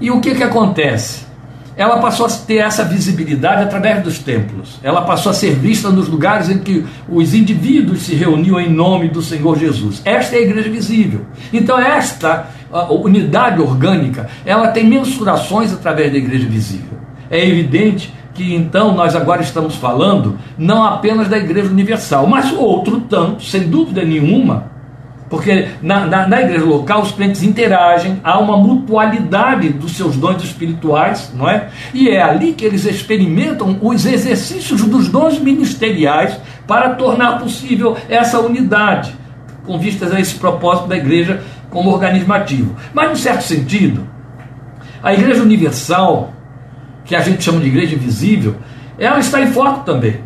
E 0.00 0.10
o 0.10 0.18
que, 0.18 0.34
que 0.34 0.42
acontece? 0.42 1.26
Ela 1.76 1.98
passou 1.98 2.24
a 2.24 2.30
ter 2.30 2.56
essa 2.56 2.84
visibilidade 2.84 3.64
através 3.64 4.02
dos 4.02 4.18
templos. 4.18 4.80
Ela 4.82 5.02
passou 5.02 5.30
a 5.30 5.34
ser 5.34 5.54
vista 5.54 5.90
nos 5.90 6.08
lugares 6.08 6.48
em 6.48 6.58
que 6.58 6.86
os 7.06 7.34
indivíduos 7.34 8.02
se 8.02 8.14
reuniam 8.14 8.58
em 8.58 8.72
nome 8.72 9.08
do 9.08 9.20
Senhor 9.20 9.58
Jesus. 9.58 10.00
Esta 10.06 10.36
é 10.36 10.38
a 10.38 10.42
igreja 10.42 10.70
visível. 10.70 11.20
Então, 11.52 11.78
esta 11.78 12.48
unidade 12.90 13.60
orgânica, 13.60 14.28
ela 14.44 14.68
tem 14.68 14.84
mensurações 14.84 15.72
através 15.72 16.10
da 16.12 16.18
igreja 16.18 16.46
visível. 16.48 16.98
É 17.30 17.44
evidente 17.46 18.12
que 18.36 18.54
então 18.54 18.94
nós 18.94 19.16
agora 19.16 19.42
estamos 19.42 19.76
falando 19.76 20.38
não 20.58 20.84
apenas 20.84 21.26
da 21.26 21.38
Igreja 21.38 21.68
Universal, 21.68 22.26
mas 22.26 22.52
outro 22.52 23.00
tanto, 23.00 23.42
sem 23.42 23.62
dúvida 23.68 24.04
nenhuma, 24.04 24.76
porque 25.28 25.68
na, 25.82 26.06
na, 26.06 26.28
na, 26.28 26.42
igreja 26.42 26.64
local 26.64 27.02
os 27.02 27.10
crentes 27.10 27.42
interagem, 27.42 28.20
há 28.22 28.38
uma 28.38 28.56
mutualidade 28.56 29.70
dos 29.70 29.96
seus 29.96 30.16
dons 30.16 30.44
espirituais, 30.44 31.32
não 31.34 31.48
é? 31.48 31.68
E 31.92 32.08
é 32.08 32.22
ali 32.22 32.52
que 32.52 32.64
eles 32.64 32.84
experimentam 32.84 33.76
os 33.82 34.06
exercícios 34.06 34.82
dos 34.84 35.08
dons 35.08 35.38
ministeriais 35.38 36.38
para 36.66 36.90
tornar 36.90 37.40
possível 37.40 37.96
essa 38.08 38.38
unidade, 38.38 39.14
com 39.66 39.78
vistas 39.78 40.12
a 40.12 40.20
esse 40.20 40.36
propósito 40.36 40.86
da 40.86 40.96
igreja 40.96 41.42
como 41.76 41.90
organismo 41.90 42.32
ativo. 42.32 42.74
Mas, 42.94 43.12
em 43.12 43.22
certo 43.22 43.42
sentido, 43.42 44.08
a 45.02 45.12
igreja 45.12 45.42
universal 45.42 46.32
que 47.04 47.14
a 47.14 47.20
gente 47.20 47.44
chama 47.44 47.60
de 47.60 47.66
igreja 47.66 47.94
invisível, 47.94 48.56
ela 48.98 49.18
está 49.18 49.42
em 49.42 49.48
foco 49.48 49.84
também. 49.84 50.20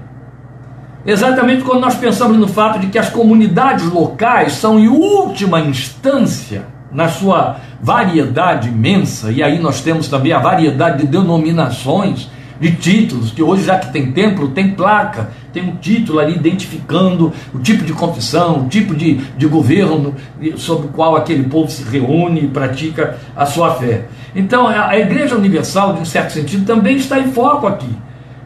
Exatamente 1.05 1.65
quando 1.65 1.81
nós 1.81 1.97
pensamos 1.97 2.37
no 2.37 2.47
fato 2.47 2.79
de 2.79 2.87
que 2.87 2.99
as 2.99 3.11
comunidades 3.11 3.85
locais 3.87 4.53
são, 4.53 4.79
em 4.79 4.87
última 4.87 5.61
instância, 5.61 6.67
na 6.93 7.09
sua 7.09 7.57
variedade 7.83 8.69
imensa, 8.69 9.33
e 9.33 9.43
aí 9.43 9.59
nós 9.59 9.81
temos 9.81 10.07
também 10.07 10.33
a 10.33 10.39
variedade 10.39 10.99
de 10.99 11.09
denominações, 11.09 12.31
de 12.61 12.77
títulos, 12.77 13.33
que 13.33 13.43
hoje, 13.43 13.65
já 13.65 13.77
que 13.77 13.93
tem 13.93 14.13
templo, 14.13 14.49
tem 14.49 14.71
placa, 14.71 15.31
tem 15.53 15.69
um 15.69 15.77
título 15.77 16.19
ali 16.19 16.35
identificando 16.37 17.33
o 17.53 17.59
tipo 17.59 17.85
de 17.85 17.93
confissão, 17.93 18.61
o 18.61 18.69
tipo 18.69 18.95
de, 18.95 19.15
de 19.15 19.47
governo 19.47 20.15
sobre 20.57 20.87
o 20.87 20.91
qual 20.91 21.17
aquele 21.17 21.45
povo 21.45 21.71
se 21.71 21.83
reúne 21.83 22.45
e 22.45 22.49
pratica 22.49 23.19
a 23.35 23.47
sua 23.47 23.75
fé. 23.75 24.07
Então, 24.35 24.67
a 24.67 24.97
Igreja 24.99 25.35
Universal, 25.35 25.95
de 25.95 26.01
um 26.01 26.05
certo 26.05 26.33
sentido, 26.33 26.65
também 26.65 26.97
está 26.97 27.19
em 27.19 27.33
foco 27.33 27.67
aqui. 27.67 27.91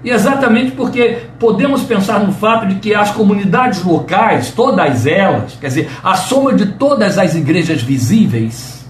E 0.02 0.11
exatamente 0.11 0.73
porque 0.73 1.23
podemos 1.38 1.82
pensar 1.82 2.20
no 2.20 2.32
fato 2.32 2.66
de 2.66 2.75
que 2.75 2.94
as 2.94 3.11
comunidades 3.11 3.82
locais, 3.82 4.50
todas 4.50 5.06
elas, 5.06 5.56
quer 5.58 5.68
dizer, 5.68 5.90
a 6.02 6.14
soma 6.14 6.52
de 6.52 6.66
todas 6.73 7.16
as 7.16 7.34
igrejas 7.34 7.82
visíveis, 7.82 8.84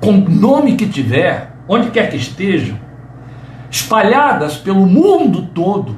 com 0.00 0.12
nome 0.12 0.74
que 0.74 0.86
tiver, 0.86 1.52
onde 1.68 1.90
quer 1.90 2.10
que 2.10 2.16
estejam, 2.16 2.78
espalhadas 3.70 4.56
pelo 4.56 4.86
mundo 4.86 5.42
todo, 5.54 5.96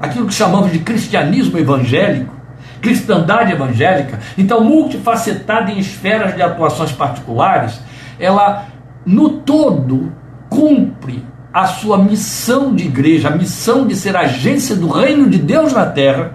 aquilo 0.00 0.26
que 0.26 0.34
chamamos 0.34 0.72
de 0.72 0.78
cristianismo 0.78 1.58
evangélico, 1.58 2.34
cristandade 2.80 3.52
evangélica, 3.52 4.18
então 4.38 4.64
multifacetada 4.64 5.70
em 5.70 5.78
esferas 5.78 6.34
de 6.34 6.42
atuações 6.42 6.92
particulares, 6.92 7.80
ela 8.18 8.66
no 9.04 9.30
todo 9.40 10.12
cumpre 10.48 11.24
a 11.52 11.66
sua 11.66 11.98
missão 11.98 12.74
de 12.74 12.84
igreja, 12.84 13.28
a 13.28 13.36
missão 13.36 13.86
de 13.86 13.94
ser 13.94 14.16
agência 14.16 14.74
do 14.76 14.88
reino 14.88 15.28
de 15.28 15.38
Deus 15.38 15.72
na 15.72 15.84
terra, 15.86 16.32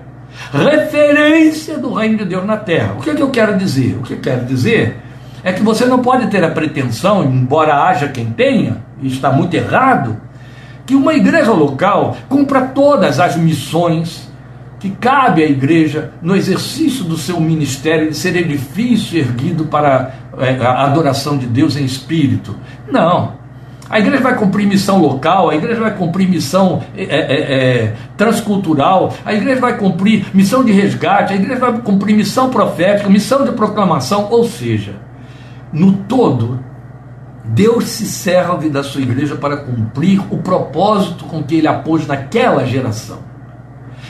referência 0.51 1.77
do 1.77 1.93
reino 1.93 2.17
de 2.17 2.25
Deus 2.25 2.45
na 2.45 2.57
terra. 2.57 2.95
O 2.97 3.01
que, 3.01 3.09
é 3.09 3.15
que 3.15 3.21
eu 3.21 3.31
quero 3.31 3.57
dizer? 3.57 3.97
O 3.99 4.03
que 4.03 4.13
eu 4.13 4.19
quero 4.19 4.45
dizer 4.45 4.97
é 5.43 5.53
que 5.53 5.63
você 5.63 5.85
não 5.85 5.99
pode 5.99 6.27
ter 6.27 6.43
a 6.43 6.51
pretensão, 6.51 7.23
embora 7.23 7.83
haja 7.83 8.07
quem 8.09 8.25
tenha, 8.25 8.83
e 9.01 9.07
está 9.07 9.31
muito 9.31 9.53
errado, 9.53 10.19
que 10.85 10.95
uma 10.95 11.13
igreja 11.13 11.51
local 11.51 12.15
cumpra 12.29 12.61
todas 12.61 13.19
as 13.19 13.35
missões 13.35 14.29
que 14.79 14.91
cabe 14.91 15.41
à 15.41 15.47
igreja 15.47 16.11
no 16.21 16.35
exercício 16.35 17.03
do 17.03 17.17
seu 17.17 17.39
ministério 17.39 18.09
de 18.09 18.15
ser 18.15 18.35
edifício 18.35 19.17
erguido 19.17 19.65
para 19.65 20.13
é, 20.37 20.63
a 20.63 20.83
adoração 20.83 21.37
de 21.37 21.47
Deus 21.47 21.75
em 21.75 21.85
espírito. 21.85 22.55
Não. 22.91 23.33
A 23.89 23.99
igreja 23.99 24.21
vai 24.21 24.35
cumprir 24.35 24.67
missão 24.67 24.99
local, 24.99 25.49
a 25.49 25.55
igreja 25.55 25.79
vai 25.79 25.95
cumprir 25.95 26.27
missão 26.27 26.83
é, 26.97 27.03
é, 27.03 27.83
é, 27.83 27.93
transcultural, 28.17 29.13
a 29.23 29.33
igreja 29.33 29.61
vai 29.61 29.77
cumprir 29.77 30.25
missão 30.33 30.63
de 30.63 30.71
resgate, 30.71 31.33
a 31.33 31.35
igreja 31.35 31.59
vai 31.59 31.73
cumprir 31.79 32.15
missão 32.15 32.49
profética, 32.49 33.07
missão 33.07 33.43
de 33.43 33.51
proclamação, 33.51 34.27
ou 34.31 34.43
seja, 34.43 34.95
no 35.71 35.93
todo, 35.93 36.59
Deus 37.49 37.85
se 37.85 38.05
serve 38.05 38.69
da 38.69 38.83
sua 38.83 39.01
igreja 39.01 39.35
para 39.35 39.57
cumprir 39.57 40.21
o 40.31 40.37
propósito 40.37 41.25
com 41.25 41.43
que 41.43 41.55
ele 41.55 41.67
a 41.67 41.73
pôs 41.73 42.07
naquela 42.07 42.65
geração. 42.65 43.19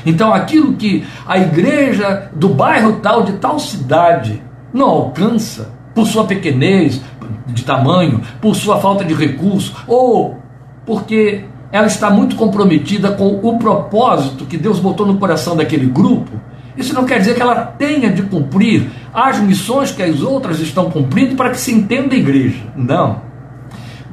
Então, 0.05 0.33
aquilo 0.33 0.73
que 0.73 1.05
a 1.25 1.37
igreja 1.37 2.29
do 2.33 2.49
bairro 2.49 2.99
tal, 3.01 3.23
de 3.23 3.33
tal 3.33 3.59
cidade, 3.59 4.41
não 4.73 4.87
alcança, 4.87 5.73
por 5.93 6.05
sua 6.05 6.25
pequenez 6.25 7.01
de 7.47 7.63
tamanho, 7.63 8.21
por 8.41 8.55
sua 8.55 8.79
falta 8.79 9.03
de 9.03 9.13
recurso, 9.13 9.75
ou 9.87 10.37
porque 10.85 11.45
ela 11.71 11.87
está 11.87 12.09
muito 12.09 12.35
comprometida 12.35 13.11
com 13.11 13.39
o 13.41 13.57
propósito 13.57 14.45
que 14.45 14.57
Deus 14.57 14.79
botou 14.79 15.05
no 15.07 15.17
coração 15.17 15.55
daquele 15.55 15.87
grupo, 15.87 16.31
isso 16.77 16.93
não 16.93 17.05
quer 17.05 17.19
dizer 17.19 17.35
que 17.35 17.41
ela 17.41 17.55
tenha 17.55 18.11
de 18.11 18.23
cumprir 18.23 18.89
as 19.13 19.39
missões 19.39 19.91
que 19.91 20.03
as 20.03 20.21
outras 20.21 20.59
estão 20.59 20.91
cumprindo 20.91 21.35
para 21.35 21.49
que 21.49 21.59
se 21.59 21.73
entenda 21.73 22.13
a 22.13 22.17
igreja. 22.17 22.63
Não. 22.75 23.21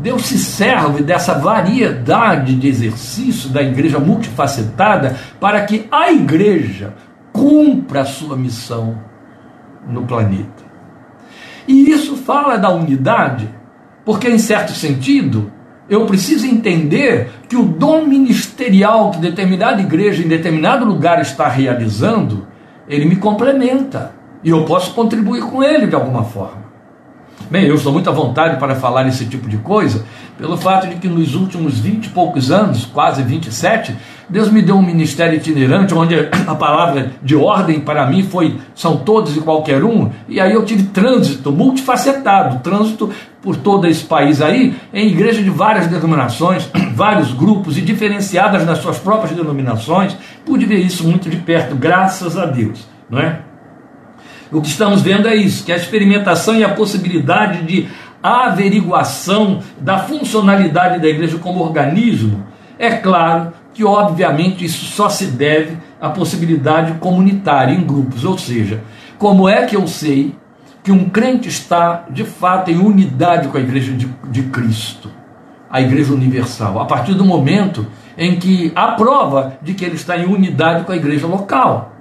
Deus 0.03 0.27
se 0.27 0.37
serve 0.37 1.01
dessa 1.01 1.35
variedade 1.35 2.57
de 2.57 2.67
exercício 2.67 3.49
da 3.51 3.63
igreja 3.63 4.01
multifacetada 4.01 5.17
para 5.39 5.65
que 5.65 5.87
a 5.93 6.11
igreja 6.11 6.95
cumpra 7.33 8.01
a 8.01 8.05
sua 8.05 8.37
missão 8.37 8.99
no 9.89 10.03
planeta. 10.03 10.65
E 11.69 11.89
isso 11.89 12.17
fala 12.17 12.57
da 12.57 12.69
unidade, 12.69 13.49
porque, 14.05 14.29
em 14.29 14.39
certo 14.39 14.73
sentido, 14.73 15.53
eu 15.89 16.05
preciso 16.05 16.47
entender 16.47 17.31
que 17.49 17.57
o 17.57 17.65
dom 17.65 18.05
ministerial 18.05 19.13
que 19.13 19.19
determinada 19.19 19.81
igreja 19.81 20.25
em 20.25 20.29
determinado 20.29 20.85
lugar 20.85 21.23
está 21.23 21.47
realizando, 21.47 22.49
ele 22.89 23.05
me 23.05 23.15
complementa 23.15 24.13
e 24.43 24.51
eu 24.51 24.65
posso 24.65 24.95
contribuir 24.95 25.43
com 25.43 25.63
ele 25.63 25.87
de 25.87 25.95
alguma 25.95 26.25
forma. 26.25 26.62
Bem, 27.51 27.67
eu 27.67 27.75
estou 27.75 27.93
muito 27.93 28.09
à 28.09 28.13
vontade 28.13 28.57
para 28.59 28.75
falar 28.75 29.07
esse 29.07 29.27
tipo 29.27 29.49
de 29.49 29.59
coisa, 29.59 30.05
pelo 30.39 30.57
fato 30.57 30.87
de 30.87 30.97
que 30.97 31.07
nos 31.07 31.35
últimos 31.35 31.79
20 31.79 32.07
e 32.07 32.09
poucos 32.09 32.51
anos, 32.51 32.87
quase 32.87 33.23
27, 33.23 33.95
Deus 34.29 34.51
me 34.51 34.63
deu 34.63 34.77
um 34.77 34.83
ministério 34.83 35.37
itinerante, 35.37 35.93
onde 35.93 36.15
a 36.47 36.55
palavra 36.55 37.13
de 37.23 37.37
ordem 37.37 37.81
para 37.81 38.07
mim 38.07 38.23
foi 38.23 38.59
são 38.75 38.97
todos 38.97 39.37
e 39.37 39.41
qualquer 39.41 39.85
um, 39.85 40.11
e 40.27 40.41
aí 40.41 40.53
eu 40.53 40.65
tive 40.65 40.85
trânsito 40.85 41.53
multifacetado, 41.53 42.61
trânsito 42.61 43.11
por 43.43 43.57
todo 43.57 43.87
esse 43.87 44.05
país 44.05 44.41
aí, 44.41 44.75
em 44.95 45.09
igrejas 45.09 45.45
de 45.45 45.51
várias 45.51 45.87
denominações, 45.87 46.71
vários 46.95 47.35
grupos 47.35 47.77
e 47.77 47.83
diferenciadas 47.83 48.65
nas 48.65 48.79
suas 48.79 48.99
próprias 48.99 49.37
denominações, 49.37 50.17
pude 50.47 50.65
ver 50.65 50.79
isso 50.79 51.05
muito 51.05 51.29
de 51.29 51.37
perto, 51.37 51.75
graças 51.75 52.39
a 52.39 52.47
Deus, 52.47 52.87
não 53.11 53.19
é? 53.19 53.52
O 54.53 54.61
que 54.61 54.69
estamos 54.69 55.01
vendo 55.01 55.27
é 55.27 55.35
isso, 55.35 55.65
que 55.65 55.73
a 55.73 55.77
experimentação 55.77 56.55
e 56.55 56.63
a 56.63 56.69
possibilidade 56.69 57.63
de 57.63 57.89
averiguação 58.23 59.61
da 59.81 59.99
funcionalidade 59.99 61.01
da 61.01 61.09
igreja 61.09 61.39
como 61.39 61.65
organismo, 61.65 62.45
é 62.79 62.91
claro 62.91 63.53
que 63.73 63.83
obviamente 63.83 64.65
isso 64.65 64.85
só 64.85 65.09
se 65.09 65.27
deve 65.27 65.79
à 66.01 66.11
possibilidade 66.11 66.93
comunitária 66.99 67.73
em 67.73 67.83
grupos, 67.83 68.25
ou 68.25 68.37
seja, 68.37 68.83
como 69.19 69.49
é 69.49 69.65
que 69.65 69.75
eu 69.75 69.87
sei 69.87 70.35
que 70.83 70.93
um 70.93 71.09
crente 71.09 71.49
está 71.49 72.05
de 72.11 72.25
fato 72.25 72.71
em 72.71 72.79
unidade 72.79 73.49
com 73.49 73.57
a 73.57 73.61
igreja 73.61 73.93
de, 73.93 74.07
de 74.29 74.43
Cristo, 74.45 75.11
a 75.71 75.81
igreja 75.81 76.13
universal, 76.13 76.79
a 76.81 76.85
partir 76.85 77.15
do 77.15 77.25
momento 77.25 77.87
em 78.19 78.39
que 78.39 78.71
há 78.75 78.89
prova 78.89 79.57
de 79.63 79.73
que 79.73 79.85
ele 79.85 79.95
está 79.95 80.19
em 80.19 80.27
unidade 80.27 80.85
com 80.85 80.93
a 80.93 80.97
igreja 80.97 81.27
local. 81.27 81.93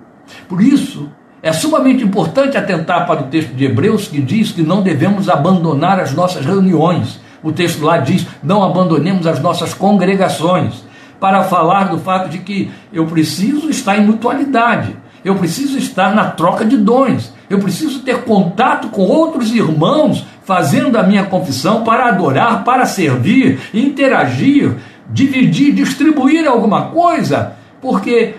Por 0.50 0.62
isso, 0.62 1.10
é 1.44 1.52
sumamente 1.52 2.04
importante 2.04 2.58
atentar 2.58 3.08
para 3.08 3.22
o 3.22 3.28
texto 3.28 3.54
de 3.54 3.66
Hebreus 3.66 4.08
que 4.08 4.22
diz 4.22 4.52
que 4.52 4.62
não 4.62 4.82
devemos 4.82 5.28
abandonar 5.28 6.00
as 6.00 6.14
nossas 6.14 6.46
reuniões. 6.46 7.20
O 7.42 7.52
texto 7.52 7.84
lá 7.84 7.98
diz: 7.98 8.28
não 8.44 8.64
abandonemos 8.64 9.26
as 9.26 9.40
nossas 9.40 9.74
congregações, 9.74 10.84
para 11.20 11.44
falar 11.44 11.86
do 11.86 12.00
fato 12.00 12.30
de 12.30 12.40
que 12.40 12.72
eu 12.92 13.06
preciso 13.06 13.70
estar 13.70 13.98
em 13.98 14.06
mutualidade, 14.06 14.96
eu 15.24 15.36
preciso 15.36 15.78
estar 15.78 16.14
na 16.14 16.26
troca 16.26 16.66
de 16.66 16.78
dons, 16.78 17.34
eu 17.50 17.60
preciso 17.60 18.00
ter 18.00 18.24
contato 18.24 18.90
com 18.90 19.04
outros 19.04 19.54
irmãos, 19.54 20.26
fazendo 20.44 20.98
a 20.98 21.04
minha 21.04 21.26
confissão 21.26 21.84
para 21.84 22.08
adorar, 22.08 22.64
para 22.64 22.86
servir, 22.86 23.60
interagir, 23.74 24.74
dividir, 25.10 25.74
distribuir 25.74 26.48
alguma 26.48 26.88
coisa, 26.88 27.54
porque 27.80 28.36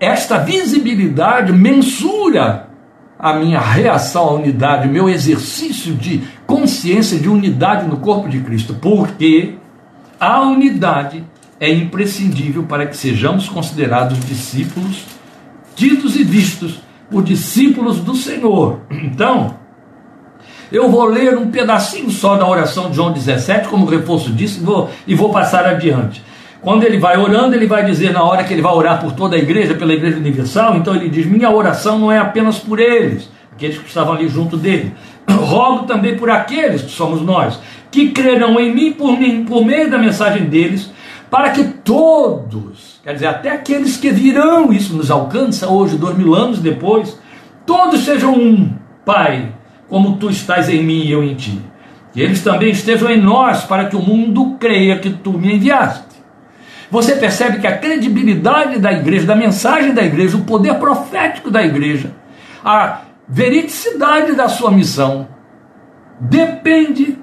esta 0.00 0.38
visibilidade 0.38 1.52
mensura 1.52 2.70
a 3.18 3.34
minha 3.34 3.60
reação 3.60 4.30
à 4.30 4.32
unidade, 4.32 4.88
meu 4.88 5.10
exercício 5.10 5.94
de 5.94 6.22
consciência 6.46 7.18
de 7.18 7.28
unidade 7.28 7.86
no 7.86 7.98
corpo 7.98 8.26
de 8.26 8.40
Cristo, 8.40 8.74
porque 8.80 9.56
a 10.18 10.40
unidade 10.40 11.22
é 11.60 11.70
imprescindível 11.70 12.62
para 12.62 12.86
que 12.86 12.96
sejamos 12.96 13.46
considerados 13.46 14.18
discípulos, 14.24 15.04
tidos 15.76 16.16
e 16.16 16.24
vistos 16.24 16.80
por 17.10 17.22
discípulos 17.22 17.98
do 17.98 18.14
Senhor. 18.14 18.80
Então, 18.90 19.56
eu 20.72 20.90
vou 20.90 21.04
ler 21.04 21.36
um 21.36 21.50
pedacinho 21.50 22.10
só 22.10 22.36
da 22.36 22.46
oração 22.46 22.88
de 22.88 22.96
João 22.96 23.12
17, 23.12 23.68
como 23.68 23.84
reforço 23.84 24.30
disso, 24.30 24.60
e 24.60 24.64
vou, 24.64 24.90
e 25.06 25.14
vou 25.14 25.30
passar 25.30 25.66
adiante. 25.66 26.22
Quando 26.62 26.84
ele 26.84 26.98
vai 26.98 27.16
orando, 27.16 27.54
ele 27.54 27.66
vai 27.66 27.84
dizer 27.84 28.12
na 28.12 28.22
hora 28.22 28.44
que 28.44 28.52
ele 28.52 28.60
vai 28.60 28.72
orar 28.72 29.00
por 29.00 29.12
toda 29.12 29.34
a 29.34 29.38
igreja, 29.38 29.74
pela 29.74 29.94
igreja 29.94 30.18
universal, 30.18 30.76
então 30.76 30.94
ele 30.94 31.08
diz: 31.08 31.24
Minha 31.24 31.50
oração 31.50 31.98
não 31.98 32.12
é 32.12 32.18
apenas 32.18 32.58
por 32.58 32.78
eles, 32.78 33.30
aqueles 33.52 33.78
que 33.78 33.88
estavam 33.88 34.14
ali 34.14 34.28
junto 34.28 34.56
dele. 34.56 34.94
Rogo 35.30 35.86
também 35.86 36.16
por 36.16 36.30
aqueles 36.30 36.82
que 36.82 36.90
somos 36.90 37.22
nós, 37.22 37.58
que 37.90 38.10
crerão 38.10 38.60
em 38.60 38.74
mim 38.74 38.92
por 38.92 39.18
mim, 39.18 39.44
por 39.44 39.64
meio 39.64 39.90
da 39.90 39.96
mensagem 39.96 40.44
deles, 40.44 40.90
para 41.30 41.50
que 41.50 41.64
todos, 41.64 43.00
quer 43.02 43.14
dizer, 43.14 43.26
até 43.28 43.50
aqueles 43.50 43.96
que 43.96 44.10
virão, 44.10 44.70
isso 44.70 44.94
nos 44.94 45.10
alcança 45.10 45.68
hoje, 45.68 45.96
dois 45.96 46.16
mil 46.16 46.34
anos 46.34 46.58
depois, 46.58 47.18
todos 47.64 48.04
sejam 48.04 48.34
um, 48.34 48.74
Pai, 49.04 49.52
como 49.88 50.16
tu 50.16 50.28
estás 50.28 50.68
em 50.68 50.82
mim 50.84 51.04
e 51.04 51.12
eu 51.12 51.24
em 51.24 51.34
ti. 51.34 51.58
Que 52.12 52.20
eles 52.20 52.42
também 52.42 52.70
estejam 52.70 53.10
em 53.10 53.20
nós, 53.20 53.64
para 53.64 53.86
que 53.86 53.96
o 53.96 54.02
mundo 54.02 54.56
creia 54.58 54.98
que 54.98 55.10
tu 55.10 55.32
me 55.32 55.54
enviaste. 55.54 56.09
Você 56.90 57.14
percebe 57.14 57.58
que 57.58 57.66
a 57.66 57.78
credibilidade 57.78 58.78
da 58.78 58.92
igreja, 58.92 59.26
da 59.26 59.36
mensagem 59.36 59.94
da 59.94 60.02
igreja, 60.02 60.36
o 60.36 60.44
poder 60.44 60.74
profético 60.74 61.50
da 61.50 61.62
igreja, 61.62 62.12
a 62.64 63.02
veridicidade 63.28 64.32
da 64.32 64.48
sua 64.48 64.72
missão, 64.72 65.28
depende 66.18 67.16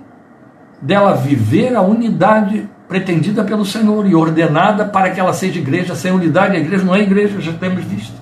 dela 0.82 1.16
viver 1.16 1.76
a 1.76 1.82
unidade 1.82 2.70
pretendida 2.88 3.44
pelo 3.44 3.66
Senhor 3.66 4.08
e 4.08 4.16
ordenada 4.16 4.86
para 4.86 5.10
que 5.10 5.20
ela 5.20 5.34
seja 5.34 5.60
igreja. 5.60 5.96
Sem 5.96 6.12
unidade, 6.12 6.56
a 6.56 6.60
igreja 6.60 6.86
não 6.86 6.96
é 6.96 7.02
igreja, 7.02 7.42
já 7.42 7.52
temos 7.52 7.84
visto. 7.84 8.16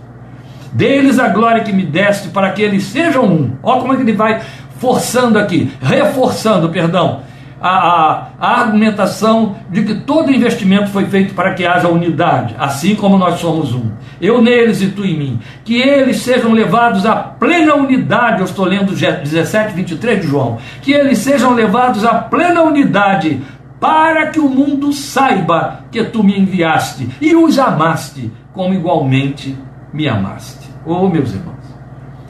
Deles 0.74 1.20
a 1.20 1.30
glória 1.30 1.64
que 1.64 1.72
me 1.72 1.86
deste 1.86 2.30
para 2.30 2.52
que 2.52 2.62
eles 2.62 2.84
sejam 2.86 3.24
um. 3.24 3.52
Olha 3.62 3.82
como 3.82 3.94
é 3.94 3.96
que 3.98 4.02
ele 4.02 4.14
vai 4.14 4.42
forçando 4.80 5.40
aqui, 5.40 5.72
reforçando, 5.82 6.70
perdão, 6.70 7.22
a, 7.60 7.70
a, 7.70 8.28
a, 8.40 8.62
argumentação 8.62 9.56
de 9.70 9.84
que 9.84 9.96
todo 9.96 10.32
investimento 10.32 10.90
foi 10.90 11.06
feito 11.06 11.34
para 11.34 11.54
que 11.54 11.66
haja 11.66 11.88
unidade, 11.88 12.56
assim 12.60 12.96
como 12.96 13.18
nós 13.18 13.40
somos 13.40 13.74
um. 13.74 13.92
Eu 14.22 14.42
neles 14.42 14.82
e 14.82 14.88
tu 14.88 15.06
em 15.06 15.18
mim. 15.18 15.40
Que 15.64 15.82
eles 15.82 16.22
sejam 16.22 16.52
levados 16.54 17.06
à 17.06 17.16
plena 17.16 17.76
unidade, 17.76 18.40
eu 18.40 18.46
estou 18.46 18.66
lendo 18.66 18.94
17, 18.94 19.74
23 19.74 20.22
de 20.22 20.28
João. 20.28 20.58
Que 20.82 20.94
eles 20.94 21.20
sejam 21.20 21.54
levados 21.54 22.06
à 22.06 22.16
plena 22.16 22.62
unidade, 22.62 23.42
para 23.80 24.28
que 24.28 24.40
o 24.40 24.50
mundo 24.50 24.94
saiba 24.94 25.82
que 25.92 26.04
tu 26.04 26.24
me 26.24 26.40
enviaste 26.40 27.10
e 27.22 27.36
os 27.36 27.60
amaste, 27.60 28.32
como 28.54 28.74
igualmente 28.74 29.56
me 29.94 30.08
amaste. 30.08 30.70
Oh, 30.86 31.08
meus 31.08 31.34
irmãos, 31.34 31.56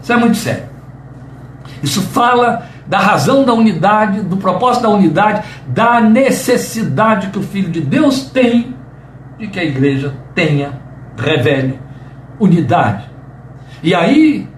isso 0.01 0.11
é 0.11 0.17
muito 0.17 0.37
sério. 0.37 0.74
Isso 1.85 2.01
fala 2.01 2.67
da 2.87 2.97
razão 2.97 3.45
da 3.45 3.53
unidade, 3.53 4.21
do 4.21 4.37
propósito 4.37 4.83
da 4.83 4.89
unidade, 4.89 5.45
da 5.67 6.01
necessidade 6.01 7.27
que 7.27 7.37
o 7.37 7.43
Filho 7.43 7.69
de 7.69 7.79
Deus 7.79 8.23
tem 8.23 8.75
de 9.37 9.47
que 9.47 9.59
a 9.59 9.63
igreja 9.63 10.15
tenha, 10.33 10.81
revele 11.15 11.79
unidade. 12.39 13.07
E 13.83 13.93
aí 13.93 14.49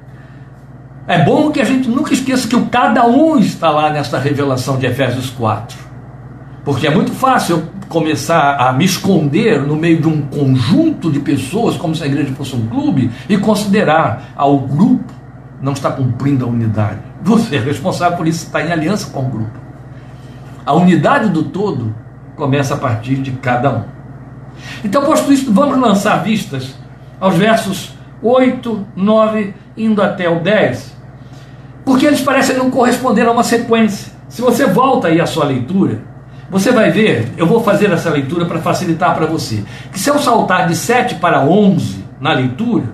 é 1.05 1.21
bom 1.23 1.51
que 1.51 1.59
a 1.59 1.65
gente 1.65 1.89
nunca 1.89 2.13
esqueça 2.13 2.47
que 2.47 2.55
o 2.55 2.67
cada 2.67 3.05
um 3.05 3.37
está 3.37 3.69
lá 3.69 3.89
nessa 3.89 4.17
revelação 4.17 4.77
de 4.77 4.85
Efésios 4.85 5.29
4. 5.31 5.77
Porque 6.63 6.87
é 6.87 6.89
muito 6.89 7.11
fácil 7.11 7.57
eu 7.57 7.63
começar 7.89 8.55
a 8.55 8.71
me 8.71 8.85
esconder 8.85 9.61
no 9.61 9.75
meio 9.75 10.01
de 10.01 10.07
um 10.07 10.21
conjunto 10.21 11.11
de 11.11 11.19
pessoas, 11.19 11.75
como 11.75 11.93
se 11.93 12.03
a 12.03 12.07
igreja 12.07 12.33
fosse 12.33 12.55
um 12.55 12.67
clube, 12.67 13.11
e 13.27 13.37
considerar 13.37 14.29
ao 14.35 14.59
grupo 14.59 15.13
não 15.61 15.73
está 15.73 15.91
cumprindo 15.91 16.45
a 16.45 16.47
unidade. 16.47 17.06
Você 17.27 17.57
é 17.57 17.59
responsável 17.59 18.17
por 18.17 18.25
isso, 18.25 18.45
está 18.45 18.61
em 18.61 18.71
aliança 18.71 19.11
com 19.11 19.19
o 19.19 19.29
grupo. 19.29 19.59
A 20.65 20.73
unidade 20.73 21.27
do 21.29 21.43
todo 21.43 21.93
começa 22.37 22.75
a 22.75 22.77
partir 22.77 23.17
de 23.17 23.31
cada 23.31 23.69
um. 23.69 23.83
Então, 24.81 25.03
posto 25.03 25.33
isso, 25.33 25.51
vamos 25.51 25.77
lançar 25.77 26.23
vistas 26.23 26.73
aos 27.19 27.35
versos 27.35 27.91
8, 28.23 28.87
9, 28.95 29.53
indo 29.75 30.01
até 30.01 30.29
o 30.29 30.39
10, 30.39 30.95
porque 31.83 32.05
eles 32.05 32.21
parecem 32.21 32.55
não 32.55 32.71
corresponder 32.71 33.27
a 33.27 33.31
uma 33.33 33.43
sequência. 33.43 34.13
Se 34.29 34.41
você 34.41 34.65
volta 34.65 35.09
aí 35.09 35.19
à 35.19 35.25
sua 35.25 35.43
leitura, 35.43 35.99
você 36.49 36.71
vai 36.71 36.91
ver, 36.91 37.33
eu 37.35 37.45
vou 37.45 37.61
fazer 37.61 37.91
essa 37.91 38.09
leitura 38.09 38.45
para 38.45 38.61
facilitar 38.61 39.13
para 39.13 39.25
você, 39.25 39.65
que 39.91 39.99
se 39.99 40.09
eu 40.09 40.17
saltar 40.17 40.65
de 40.65 40.77
7 40.77 41.15
para 41.15 41.41
11 41.41 42.05
na 42.21 42.31
leitura, 42.31 42.85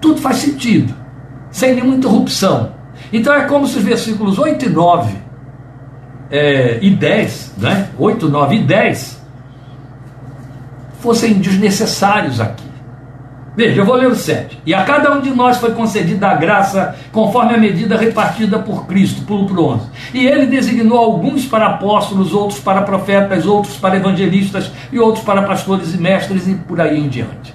tudo 0.00 0.20
faz 0.20 0.36
sentido 0.36 0.94
sem 1.50 1.74
nenhuma 1.74 1.96
interrupção. 1.96 2.75
Então 3.12 3.32
é 3.34 3.42
como 3.44 3.66
se 3.66 3.78
os 3.78 3.84
versículos 3.84 4.38
8 4.38 4.66
e 4.66 4.68
9 4.68 5.14
é, 6.30 6.78
e 6.82 6.90
10, 6.90 7.54
né? 7.58 7.88
8, 7.98 8.28
9 8.28 8.56
e 8.56 8.62
10 8.62 9.22
fossem 11.00 11.34
desnecessários 11.34 12.40
aqui. 12.40 12.66
Veja, 13.56 13.80
eu 13.80 13.86
vou 13.86 13.94
ler 13.94 14.08
o 14.08 14.14
7. 14.14 14.60
E 14.66 14.74
a 14.74 14.84
cada 14.84 15.16
um 15.16 15.20
de 15.22 15.30
nós 15.30 15.56
foi 15.56 15.72
concedida 15.72 16.28
a 16.28 16.34
graça 16.34 16.94
conforme 17.10 17.54
a 17.54 17.58
medida 17.58 17.96
repartida 17.96 18.58
por 18.58 18.86
Cristo, 18.86 19.22
pulo 19.22 19.46
para 19.46 19.60
11. 19.60 19.86
E 20.12 20.26
ele 20.26 20.44
designou 20.44 20.98
alguns 20.98 21.46
para 21.46 21.66
apóstolos, 21.66 22.34
outros 22.34 22.60
para 22.60 22.82
profetas, 22.82 23.46
outros 23.46 23.78
para 23.78 23.96
evangelistas 23.96 24.70
e 24.92 24.98
outros 24.98 25.24
para 25.24 25.42
pastores 25.42 25.94
e 25.94 25.96
mestres 25.96 26.46
e 26.46 26.54
por 26.54 26.78
aí 26.80 26.98
em 26.98 27.08
diante. 27.08 27.54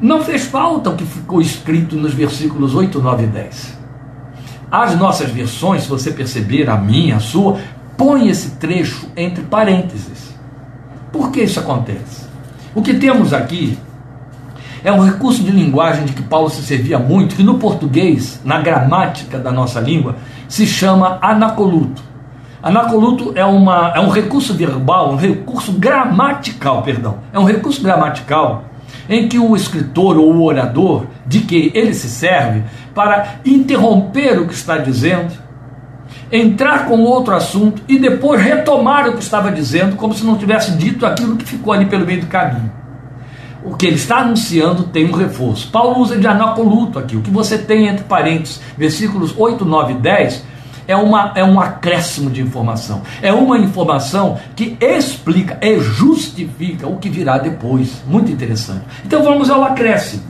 Não 0.00 0.22
fez 0.24 0.46
falta 0.46 0.90
o 0.90 0.96
que 0.96 1.04
ficou 1.04 1.40
escrito 1.40 1.94
nos 1.94 2.12
versículos 2.12 2.74
8, 2.74 3.00
9 3.00 3.24
e 3.24 3.26
10. 3.28 3.77
As 4.70 4.96
nossas 4.96 5.30
versões, 5.30 5.82
se 5.82 5.88
você 5.88 6.10
perceber, 6.10 6.68
a 6.68 6.76
minha, 6.76 7.16
a 7.16 7.20
sua, 7.20 7.58
põe 7.96 8.28
esse 8.28 8.50
trecho 8.52 9.08
entre 9.16 9.42
parênteses. 9.44 10.34
Por 11.10 11.30
que 11.30 11.42
isso 11.42 11.58
acontece? 11.58 12.26
O 12.74 12.82
que 12.82 12.94
temos 12.94 13.32
aqui 13.32 13.78
é 14.84 14.92
um 14.92 15.04
recurso 15.04 15.42
de 15.42 15.50
linguagem 15.50 16.04
de 16.04 16.12
que 16.12 16.22
Paulo 16.22 16.50
se 16.50 16.62
servia 16.62 16.98
muito, 16.98 17.34
que 17.34 17.42
no 17.42 17.58
português, 17.58 18.40
na 18.44 18.60
gramática 18.60 19.38
da 19.38 19.50
nossa 19.50 19.80
língua, 19.80 20.16
se 20.48 20.66
chama 20.66 21.18
anacoluto. 21.22 22.02
Anacoluto 22.62 23.32
é, 23.34 23.44
uma, 23.44 23.92
é 23.94 24.00
um 24.00 24.10
recurso 24.10 24.52
verbal, 24.54 25.12
um 25.12 25.16
recurso 25.16 25.72
gramatical, 25.72 26.82
perdão. 26.82 27.18
É 27.32 27.38
um 27.38 27.44
recurso 27.44 27.82
gramatical 27.82 28.64
em 29.08 29.28
que 29.28 29.38
o 29.38 29.56
escritor 29.56 30.16
ou 30.16 30.32
o 30.34 30.44
orador, 30.44 31.06
de 31.26 31.40
que 31.40 31.70
ele 31.74 31.94
se 31.94 32.08
serve, 32.08 32.62
para 32.94 33.36
interromper 33.44 34.38
o 34.38 34.46
que 34.46 34.54
está 34.54 34.78
dizendo, 34.78 35.32
entrar 36.30 36.86
com 36.86 37.00
outro 37.00 37.34
assunto 37.34 37.82
e 37.88 37.98
depois 37.98 38.40
retomar 38.42 39.08
o 39.08 39.14
que 39.14 39.22
estava 39.22 39.50
dizendo, 39.50 39.96
como 39.96 40.12
se 40.12 40.24
não 40.24 40.36
tivesse 40.36 40.72
dito 40.72 41.06
aquilo 41.06 41.36
que 41.36 41.44
ficou 41.44 41.72
ali 41.72 41.86
pelo 41.86 42.04
meio 42.04 42.20
do 42.20 42.26
caminho 42.26 42.78
o 43.68 43.76
que 43.76 43.86
ele 43.86 43.96
está 43.96 44.18
anunciando 44.18 44.84
tem 44.84 45.06
um 45.06 45.12
reforço. 45.12 45.70
Paulo 45.70 46.00
usa 46.00 46.16
de 46.16 46.26
anacoluto 46.26 46.98
aqui. 46.98 47.16
O 47.16 47.22
que 47.22 47.30
você 47.30 47.58
tem 47.58 47.88
entre 47.88 48.04
parênteses, 48.04 48.60
versículos 48.76 49.34
8, 49.36 49.64
9 49.64 49.92
e 49.92 49.96
10, 49.96 50.44
é, 50.88 50.96
uma, 50.96 51.32
é 51.36 51.44
um 51.44 51.60
acréscimo 51.60 52.30
de 52.30 52.40
informação. 52.40 53.02
É 53.20 53.32
uma 53.32 53.58
informação 53.58 54.40
que 54.56 54.76
explica, 54.80 55.58
e 55.60 55.78
justifica 55.78 56.88
o 56.88 56.96
que 56.96 57.10
virá 57.10 57.36
depois. 57.36 58.02
Muito 58.06 58.32
interessante. 58.32 58.82
Então 59.04 59.22
vamos 59.22 59.50
ao 59.50 59.62
acréscimo. 59.62 60.24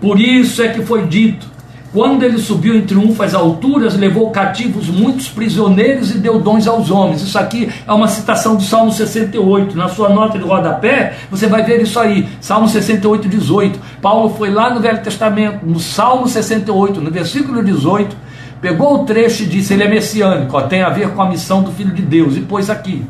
Por 0.00 0.18
isso 0.18 0.62
é 0.62 0.68
que 0.68 0.80
foi 0.82 1.06
dito 1.06 1.50
quando 1.92 2.22
ele 2.22 2.38
subiu 2.38 2.76
em 2.76 2.82
triunfo 2.82 3.20
às 3.20 3.34
alturas, 3.34 3.96
levou 3.96 4.30
cativos 4.30 4.86
muitos 4.86 5.28
prisioneiros 5.28 6.14
e 6.14 6.18
deu 6.18 6.38
dons 6.38 6.68
aos 6.68 6.88
homens. 6.88 7.20
Isso 7.20 7.36
aqui 7.36 7.68
é 7.84 7.92
uma 7.92 8.06
citação 8.06 8.54
do 8.54 8.62
Salmo 8.62 8.92
68. 8.92 9.76
Na 9.76 9.88
sua 9.88 10.08
nota 10.08 10.38
de 10.38 10.44
rodapé, 10.44 11.14
você 11.28 11.48
vai 11.48 11.64
ver 11.64 11.82
isso 11.82 11.98
aí. 11.98 12.28
Salmo 12.40 12.68
68, 12.68 13.28
18. 13.28 13.80
Paulo 14.00 14.30
foi 14.36 14.50
lá 14.50 14.72
no 14.72 14.78
Velho 14.78 15.02
Testamento, 15.02 15.66
no 15.66 15.80
Salmo 15.80 16.28
68, 16.28 17.00
no 17.00 17.10
versículo 17.10 17.60
18, 17.60 18.16
pegou 18.60 18.94
o 18.94 19.04
trecho 19.04 19.42
e 19.42 19.46
disse: 19.46 19.72
ele 19.72 19.84
é 19.84 19.88
messiânico, 19.88 20.56
ó, 20.56 20.62
tem 20.62 20.82
a 20.82 20.90
ver 20.90 21.10
com 21.10 21.22
a 21.22 21.28
missão 21.28 21.62
do 21.62 21.72
Filho 21.72 21.92
de 21.92 22.02
Deus, 22.02 22.36
e 22.36 22.40
pôs 22.40 22.70
aqui. 22.70 23.04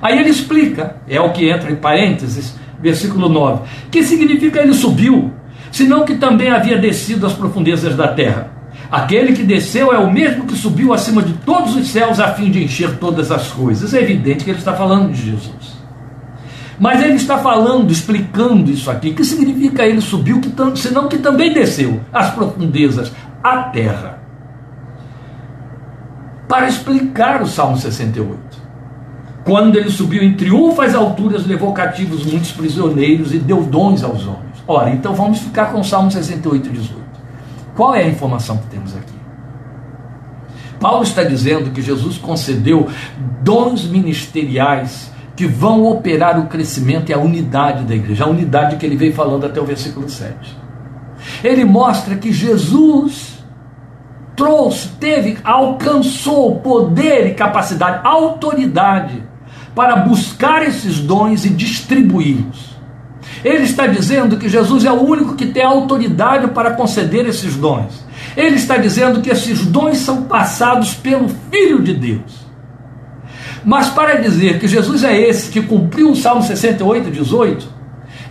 Aí 0.00 0.18
ele 0.18 0.30
explica, 0.30 0.96
é 1.08 1.20
o 1.20 1.32
que 1.32 1.48
entra 1.48 1.70
em 1.70 1.76
parênteses, 1.76 2.54
versículo 2.80 3.28
9, 3.28 3.62
que 3.90 4.02
significa 4.02 4.60
ele 4.60 4.74
subiu 4.74 5.32
senão 5.76 6.04
que 6.04 6.16
também 6.16 6.50
havia 6.50 6.78
descido 6.78 7.26
às 7.26 7.34
profundezas 7.34 7.94
da 7.94 8.08
terra. 8.08 8.50
Aquele 8.90 9.32
que 9.32 9.42
desceu 9.42 9.92
é 9.92 9.98
o 9.98 10.10
mesmo 10.10 10.44
que 10.44 10.56
subiu 10.56 10.94
acima 10.94 11.22
de 11.22 11.32
todos 11.32 11.76
os 11.76 11.88
céus 11.88 12.20
a 12.20 12.32
fim 12.32 12.50
de 12.50 12.64
encher 12.64 12.96
todas 12.98 13.30
as 13.32 13.48
coisas. 13.48 13.92
É 13.92 14.00
evidente 14.00 14.44
que 14.44 14.50
ele 14.50 14.58
está 14.58 14.74
falando 14.74 15.12
de 15.12 15.30
Jesus. 15.30 15.76
Mas 16.78 17.02
ele 17.02 17.14
está 17.14 17.38
falando, 17.38 17.90
explicando 17.90 18.70
isso 18.70 18.90
aqui. 18.90 19.12
Que 19.12 19.24
significa 19.24 19.84
ele 19.84 20.00
subiu, 20.00 20.40
que 20.40 20.50
senão 20.76 21.08
que 21.08 21.18
também 21.18 21.52
desceu 21.52 22.00
às 22.12 22.30
profundezas, 22.30 23.12
à 23.42 23.64
terra? 23.64 24.15
Para 26.48 26.68
explicar 26.68 27.42
o 27.42 27.46
Salmo 27.46 27.76
68. 27.76 28.66
Quando 29.44 29.76
ele 29.76 29.90
subiu 29.90 30.22
em 30.22 30.34
triunfo 30.34 30.82
às 30.82 30.94
alturas, 30.94 31.46
levou 31.46 31.72
cativos 31.72 32.24
muitos 32.24 32.50
prisioneiros 32.50 33.32
e 33.32 33.38
deu 33.38 33.62
dons 33.62 34.02
aos 34.02 34.26
homens. 34.26 34.62
Ora, 34.66 34.90
então 34.90 35.14
vamos 35.14 35.38
ficar 35.38 35.66
com 35.66 35.80
o 35.80 35.84
Salmo 35.84 36.10
68, 36.10 36.68
18. 36.68 37.00
Qual 37.76 37.94
é 37.94 38.02
a 38.02 38.08
informação 38.08 38.56
que 38.56 38.66
temos 38.66 38.96
aqui? 38.96 39.14
Paulo 40.80 41.04
está 41.04 41.22
dizendo 41.22 41.70
que 41.70 41.80
Jesus 41.80 42.18
concedeu 42.18 42.88
dons 43.42 43.84
ministeriais 43.84 45.12
que 45.36 45.46
vão 45.46 45.84
operar 45.84 46.40
o 46.40 46.46
crescimento 46.46 47.10
e 47.10 47.12
a 47.12 47.18
unidade 47.18 47.84
da 47.84 47.94
igreja, 47.94 48.24
a 48.24 48.28
unidade 48.28 48.76
que 48.76 48.86
ele 48.86 48.96
veio 48.96 49.12
falando 49.12 49.46
até 49.46 49.60
o 49.60 49.64
versículo 49.64 50.08
7. 50.08 50.34
Ele 51.44 51.64
mostra 51.64 52.16
que 52.16 52.32
Jesus 52.32 53.35
trouxe, 54.36 54.88
teve, 55.00 55.38
alcançou 55.42 56.56
poder 56.56 57.26
e 57.28 57.34
capacidade, 57.34 58.00
autoridade 58.04 59.22
para 59.74 59.96
buscar 59.96 60.62
esses 60.62 61.00
dons 61.00 61.44
e 61.44 61.48
distribuí-los. 61.48 62.76
Ele 63.44 63.64
está 63.64 63.86
dizendo 63.86 64.36
que 64.36 64.48
Jesus 64.48 64.84
é 64.84 64.92
o 64.92 65.02
único 65.02 65.34
que 65.34 65.46
tem 65.46 65.62
autoridade 65.62 66.48
para 66.48 66.72
conceder 66.72 67.26
esses 67.26 67.56
dons. 67.56 68.04
Ele 68.36 68.56
está 68.56 68.76
dizendo 68.76 69.20
que 69.20 69.30
esses 69.30 69.64
dons 69.66 69.98
são 69.98 70.22
passados 70.22 70.94
pelo 70.94 71.28
Filho 71.50 71.82
de 71.82 71.94
Deus. 71.94 72.46
Mas 73.64 73.88
para 73.88 74.20
dizer 74.20 74.58
que 74.58 74.68
Jesus 74.68 75.02
é 75.02 75.18
esse 75.18 75.50
que 75.50 75.60
cumpriu 75.60 76.10
o 76.10 76.16
Salmo 76.16 76.42
68, 76.42 77.10
18, 77.10 77.75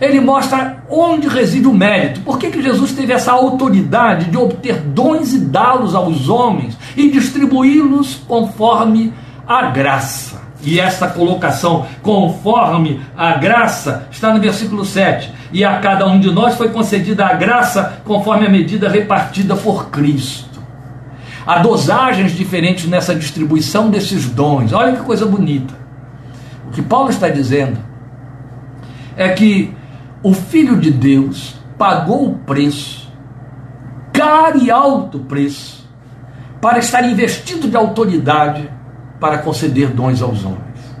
ele 0.00 0.20
mostra 0.20 0.84
onde 0.90 1.28
reside 1.28 1.66
o 1.66 1.74
mérito. 1.74 2.20
Por 2.20 2.38
que, 2.38 2.50
que 2.50 2.62
Jesus 2.62 2.92
teve 2.92 3.12
essa 3.12 3.32
autoridade 3.32 4.30
de 4.30 4.36
obter 4.36 4.76
dons 4.80 5.32
e 5.32 5.38
dá-los 5.38 5.94
aos 5.94 6.28
homens 6.28 6.76
e 6.96 7.10
distribuí-los 7.10 8.16
conforme 8.26 9.12
a 9.46 9.70
graça? 9.70 10.46
E 10.62 10.80
esta 10.80 11.06
colocação, 11.06 11.86
conforme 12.02 13.00
a 13.16 13.34
graça, 13.34 14.08
está 14.10 14.32
no 14.34 14.40
versículo 14.40 14.84
7. 14.84 15.32
E 15.52 15.64
a 15.64 15.78
cada 15.78 16.06
um 16.06 16.18
de 16.18 16.30
nós 16.30 16.56
foi 16.56 16.70
concedida 16.70 17.26
a 17.26 17.34
graça 17.34 18.00
conforme 18.04 18.46
a 18.46 18.50
medida 18.50 18.88
repartida 18.88 19.54
por 19.54 19.90
Cristo. 19.90 20.60
Há 21.46 21.60
dosagens 21.60 22.32
diferentes 22.32 22.86
nessa 22.86 23.14
distribuição 23.14 23.88
desses 23.88 24.28
dons. 24.28 24.72
Olha 24.72 24.96
que 24.96 25.04
coisa 25.04 25.24
bonita. 25.24 25.74
O 26.66 26.72
que 26.72 26.82
Paulo 26.82 27.10
está 27.10 27.28
dizendo 27.28 27.78
é 29.16 29.28
que 29.28 29.75
o 30.26 30.34
Filho 30.34 30.76
de 30.80 30.90
Deus 30.90 31.54
pagou 31.78 32.30
o 32.30 32.38
preço, 32.38 33.08
caro 34.12 34.58
e 34.58 34.72
alto 34.72 35.20
preço, 35.20 35.88
para 36.60 36.80
estar 36.80 37.08
investido 37.08 37.68
de 37.68 37.76
autoridade 37.76 38.68
para 39.20 39.38
conceder 39.38 39.90
dons 39.90 40.20
aos 40.20 40.44
homens. 40.44 40.96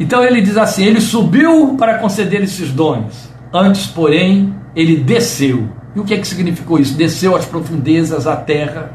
Então 0.00 0.24
ele 0.24 0.40
diz 0.40 0.56
assim: 0.56 0.82
ele 0.82 0.98
subiu 0.98 1.76
para 1.76 1.98
conceder 1.98 2.42
esses 2.42 2.72
dons, 2.72 3.30
antes, 3.52 3.86
porém, 3.86 4.56
ele 4.74 4.96
desceu. 4.96 5.68
E 5.94 6.00
o 6.00 6.04
que 6.04 6.14
é 6.14 6.16
que 6.18 6.26
significou 6.26 6.78
isso? 6.78 6.96
Desceu 6.96 7.36
às 7.36 7.44
profundezas, 7.44 8.26
à 8.26 8.34
terra. 8.34 8.92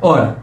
Ora, 0.00 0.38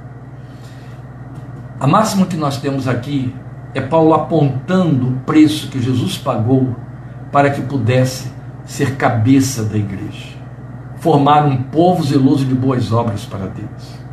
a 1.80 1.88
máxima 1.88 2.28
que 2.28 2.38
nós 2.38 2.58
temos 2.58 2.88
aqui 2.88 3.34
é 3.74 3.82
Paulo 3.82 4.14
apontando 4.14 5.10
o 5.10 5.20
preço 5.26 5.70
que 5.70 5.82
Jesus 5.82 6.18
pagou 6.18 6.76
para 7.32 7.50
que 7.50 7.62
pudesse 7.62 8.32
ser 8.66 8.96
cabeça 8.96 9.64
da 9.64 9.78
igreja, 9.78 10.38
formar 10.98 11.46
um 11.46 11.58
povo 11.64 12.04
zeloso 12.04 12.46
de 12.46 12.54
boas 12.54 12.94
obras 12.94 13.26
para 13.26 13.48
Deus. 13.48 14.04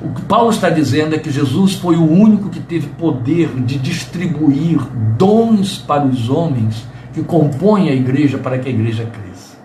O 0.00 0.10
que 0.12 0.22
Paulo 0.22 0.50
está 0.50 0.68
dizendo 0.68 1.14
é 1.14 1.18
que 1.18 1.30
Jesus 1.30 1.74
foi 1.74 1.96
o 1.96 2.10
único 2.10 2.50
que 2.50 2.60
teve 2.60 2.88
poder 2.88 3.48
de 3.60 3.78
distribuir 3.78 4.78
dons 5.16 5.78
para 5.78 6.04
os 6.04 6.28
homens 6.28 6.86
que 7.12 7.22
compõem 7.22 7.88
a 7.88 7.94
igreja 7.94 8.36
para 8.38 8.58
que 8.58 8.68
a 8.68 8.72
igreja 8.72 9.06
cresça. 9.06 9.56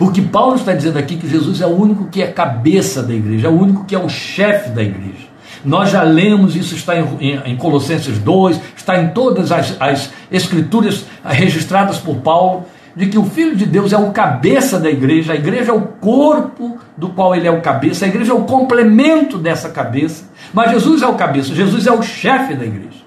O 0.00 0.10
que 0.10 0.22
Paulo 0.22 0.56
está 0.56 0.72
dizendo 0.72 0.98
aqui 0.98 1.14
é 1.14 1.18
que 1.18 1.28
Jesus 1.28 1.60
é 1.60 1.66
o 1.66 1.76
único 1.76 2.06
que 2.06 2.22
é 2.22 2.26
cabeça 2.28 3.02
da 3.02 3.14
igreja, 3.14 3.48
é 3.48 3.50
o 3.50 3.58
único 3.58 3.84
que 3.84 3.94
é 3.94 3.98
o 3.98 4.08
chefe 4.08 4.70
da 4.70 4.82
igreja. 4.82 5.27
Nós 5.64 5.90
já 5.90 6.02
lemos, 6.02 6.54
isso 6.56 6.74
está 6.74 6.96
em, 6.96 7.04
em, 7.20 7.52
em 7.52 7.56
Colossenses 7.56 8.18
2, 8.18 8.60
está 8.76 9.00
em 9.00 9.08
todas 9.08 9.50
as, 9.50 9.76
as 9.80 10.12
escrituras 10.30 11.04
registradas 11.24 11.98
por 11.98 12.16
Paulo 12.16 12.66
de 12.98 13.06
que 13.06 13.16
o 13.16 13.24
Filho 13.24 13.54
de 13.54 13.64
Deus 13.64 13.92
é 13.92 13.96
o 13.96 14.10
cabeça 14.10 14.80
da 14.80 14.90
igreja, 14.90 15.32
a 15.32 15.36
igreja 15.36 15.70
é 15.70 15.74
o 15.74 15.82
corpo 15.82 16.78
do 16.96 17.10
qual 17.10 17.32
ele 17.32 17.46
é 17.46 17.50
o 17.50 17.60
cabeça, 17.60 18.04
a 18.04 18.08
igreja 18.08 18.32
é 18.32 18.34
o 18.34 18.42
complemento 18.42 19.38
dessa 19.38 19.68
cabeça, 19.68 20.24
mas 20.52 20.72
Jesus 20.72 21.00
é 21.02 21.06
o 21.06 21.14
cabeça, 21.14 21.54
Jesus 21.54 21.86
é 21.86 21.92
o 21.92 22.02
chefe 22.02 22.54
da 22.54 22.64
igreja. 22.64 22.98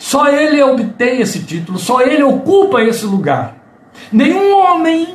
Só 0.00 0.28
ele 0.28 0.60
obtém 0.60 1.20
esse 1.20 1.44
título, 1.44 1.78
só 1.78 2.00
ele 2.00 2.24
ocupa 2.24 2.82
esse 2.82 3.06
lugar. 3.06 3.56
Nenhum 4.10 4.52
homem, 4.52 5.14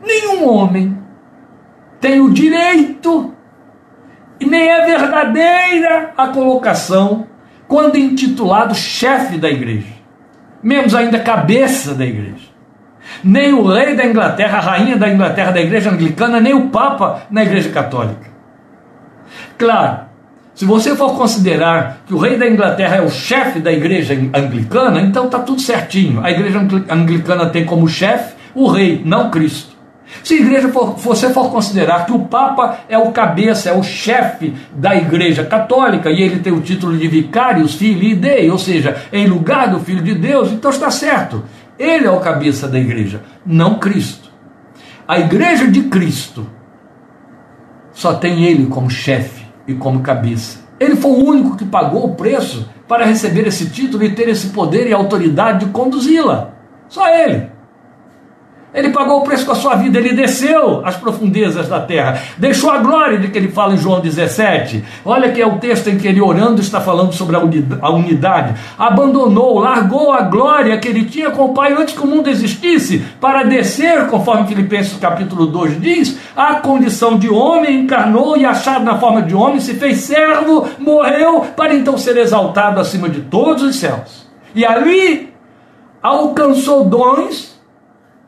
nenhum 0.00 0.48
homem 0.48 0.96
tem 2.00 2.20
o 2.20 2.30
direito 2.30 3.33
e 4.40 4.46
nem 4.46 4.68
é 4.68 4.84
verdadeira 4.84 6.12
a 6.16 6.28
colocação 6.28 7.26
quando 7.68 7.96
intitulado 7.96 8.74
chefe 8.74 9.38
da 9.38 9.50
igreja. 9.50 9.94
menos 10.62 10.94
ainda 10.94 11.18
cabeça 11.18 11.94
da 11.94 12.06
igreja. 12.06 12.48
Nem 13.22 13.52
o 13.52 13.66
rei 13.66 13.94
da 13.94 14.06
Inglaterra, 14.06 14.58
a 14.58 14.60
rainha 14.60 14.96
da 14.96 15.08
Inglaterra 15.08 15.50
da 15.50 15.60
igreja 15.60 15.90
anglicana, 15.90 16.40
nem 16.40 16.54
o 16.54 16.68
papa 16.68 17.24
na 17.30 17.42
igreja 17.42 17.68
católica. 17.68 18.30
Claro, 19.58 20.00
se 20.54 20.64
você 20.64 20.96
for 20.96 21.14
considerar 21.16 21.98
que 22.06 22.14
o 22.14 22.18
rei 22.18 22.38
da 22.38 22.48
Inglaterra 22.48 22.96
é 22.96 23.02
o 23.02 23.10
chefe 23.10 23.58
da 23.58 23.72
igreja 23.72 24.14
anglicana, 24.32 25.00
então 25.02 25.26
está 25.26 25.40
tudo 25.40 25.60
certinho. 25.60 26.24
A 26.24 26.30
igreja 26.30 26.60
anglicana 26.88 27.50
tem 27.50 27.64
como 27.66 27.88
chefe 27.88 28.34
o 28.54 28.68
rei, 28.68 29.02
não 29.04 29.30
Cristo. 29.30 29.73
Se 30.22 30.34
a 30.34 30.36
igreja 30.38 30.68
for, 30.68 30.96
você 30.96 31.30
for 31.30 31.50
considerar 31.50 32.06
que 32.06 32.12
o 32.12 32.20
Papa 32.20 32.78
é 32.88 32.96
o 32.96 33.10
cabeça, 33.10 33.70
é 33.70 33.72
o 33.72 33.82
chefe 33.82 34.54
da 34.74 34.94
igreja 34.94 35.44
católica, 35.44 36.10
e 36.10 36.22
ele 36.22 36.38
tem 36.38 36.52
o 36.52 36.60
título 36.60 36.96
de 36.96 37.08
vicários, 37.08 37.74
filho 37.74 38.16
dei, 38.16 38.50
ou 38.50 38.58
seja, 38.58 38.96
em 39.12 39.26
lugar 39.26 39.70
do 39.70 39.80
Filho 39.80 40.02
de 40.02 40.14
Deus, 40.14 40.50
então 40.50 40.70
está 40.70 40.90
certo. 40.90 41.44
Ele 41.78 42.06
é 42.06 42.10
o 42.10 42.20
cabeça 42.20 42.68
da 42.68 42.78
igreja, 42.78 43.22
não 43.44 43.78
Cristo. 43.78 44.30
A 45.06 45.18
igreja 45.18 45.66
de 45.66 45.82
Cristo 45.82 46.46
só 47.92 48.14
tem 48.14 48.44
ele 48.44 48.66
como 48.66 48.88
chefe 48.88 49.44
e 49.66 49.74
como 49.74 50.00
cabeça. 50.00 50.64
Ele 50.78 50.96
foi 50.96 51.10
o 51.10 51.24
único 51.24 51.56
que 51.56 51.64
pagou 51.64 52.04
o 52.04 52.14
preço 52.14 52.68
para 52.88 53.04
receber 53.04 53.46
esse 53.46 53.70
título 53.70 54.04
e 54.04 54.14
ter 54.14 54.28
esse 54.28 54.48
poder 54.48 54.86
e 54.86 54.92
autoridade 54.92 55.64
de 55.64 55.72
conduzi-la. 55.72 56.52
Só 56.88 57.08
ele. 57.08 57.53
Ele 58.74 58.90
pagou 58.90 59.20
o 59.20 59.22
preço 59.22 59.46
com 59.46 59.52
a 59.52 59.54
sua 59.54 59.76
vida, 59.76 59.98
ele 60.00 60.14
desceu 60.14 60.84
às 60.84 60.96
profundezas 60.96 61.68
da 61.68 61.78
terra, 61.78 62.20
deixou 62.36 62.72
a 62.72 62.78
glória 62.78 63.18
de 63.18 63.28
que 63.28 63.38
ele 63.38 63.52
fala 63.52 63.74
em 63.74 63.78
João 63.78 64.00
17. 64.00 64.84
Olha 65.04 65.30
que 65.30 65.40
é 65.40 65.46
o 65.46 65.58
texto 65.58 65.88
em 65.88 65.96
que 65.96 66.08
ele 66.08 66.20
orando 66.20 66.60
está 66.60 66.80
falando 66.80 67.12
sobre 67.12 67.36
a 67.36 67.90
unidade. 67.90 68.54
Abandonou, 68.76 69.60
largou 69.60 70.12
a 70.12 70.22
glória 70.22 70.76
que 70.78 70.88
ele 70.88 71.04
tinha 71.04 71.30
com 71.30 71.44
o 71.44 71.54
Pai 71.54 71.72
antes 71.72 71.94
que 71.94 72.02
o 72.02 72.06
mundo 72.06 72.28
existisse, 72.28 73.04
para 73.20 73.44
descer, 73.44 74.08
conforme 74.08 74.48
Filipenses 74.48 74.98
capítulo 74.98 75.46
2 75.46 75.80
diz, 75.80 76.18
a 76.36 76.56
condição 76.56 77.16
de 77.16 77.30
homem, 77.30 77.82
encarnou 77.82 78.36
e 78.36 78.44
achado 78.44 78.84
na 78.84 78.98
forma 78.98 79.22
de 79.22 79.36
homem, 79.36 79.60
se 79.60 79.74
fez 79.74 79.98
servo, 79.98 80.68
morreu, 80.80 81.42
para 81.56 81.74
então 81.74 81.96
ser 81.96 82.16
exaltado 82.16 82.80
acima 82.80 83.08
de 83.08 83.20
todos 83.20 83.62
os 83.62 83.76
céus. 83.76 84.26
E 84.52 84.64
ali 84.64 85.32
alcançou 86.02 86.84
dons 86.84 87.53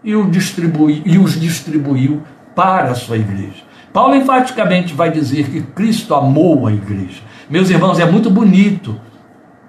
e, 0.03 0.15
o 0.15 0.31
distribui, 0.31 1.03
e 1.05 1.19
os 1.19 1.39
distribuiu 1.39 2.23
para 2.55 2.91
a 2.91 2.95
sua 2.95 3.19
igreja. 3.19 3.67
Paulo 3.93 4.15
enfaticamente 4.15 4.93
vai 4.93 5.11
dizer 5.11 5.49
que 5.49 5.63
Cristo 5.63 6.15
amou 6.15 6.67
a 6.67 6.73
igreja. 6.73 7.23
Meus 7.49 7.71
irmãos, 7.71 7.99
é 7.99 8.05
muito 8.05 8.29
bonito 8.29 9.01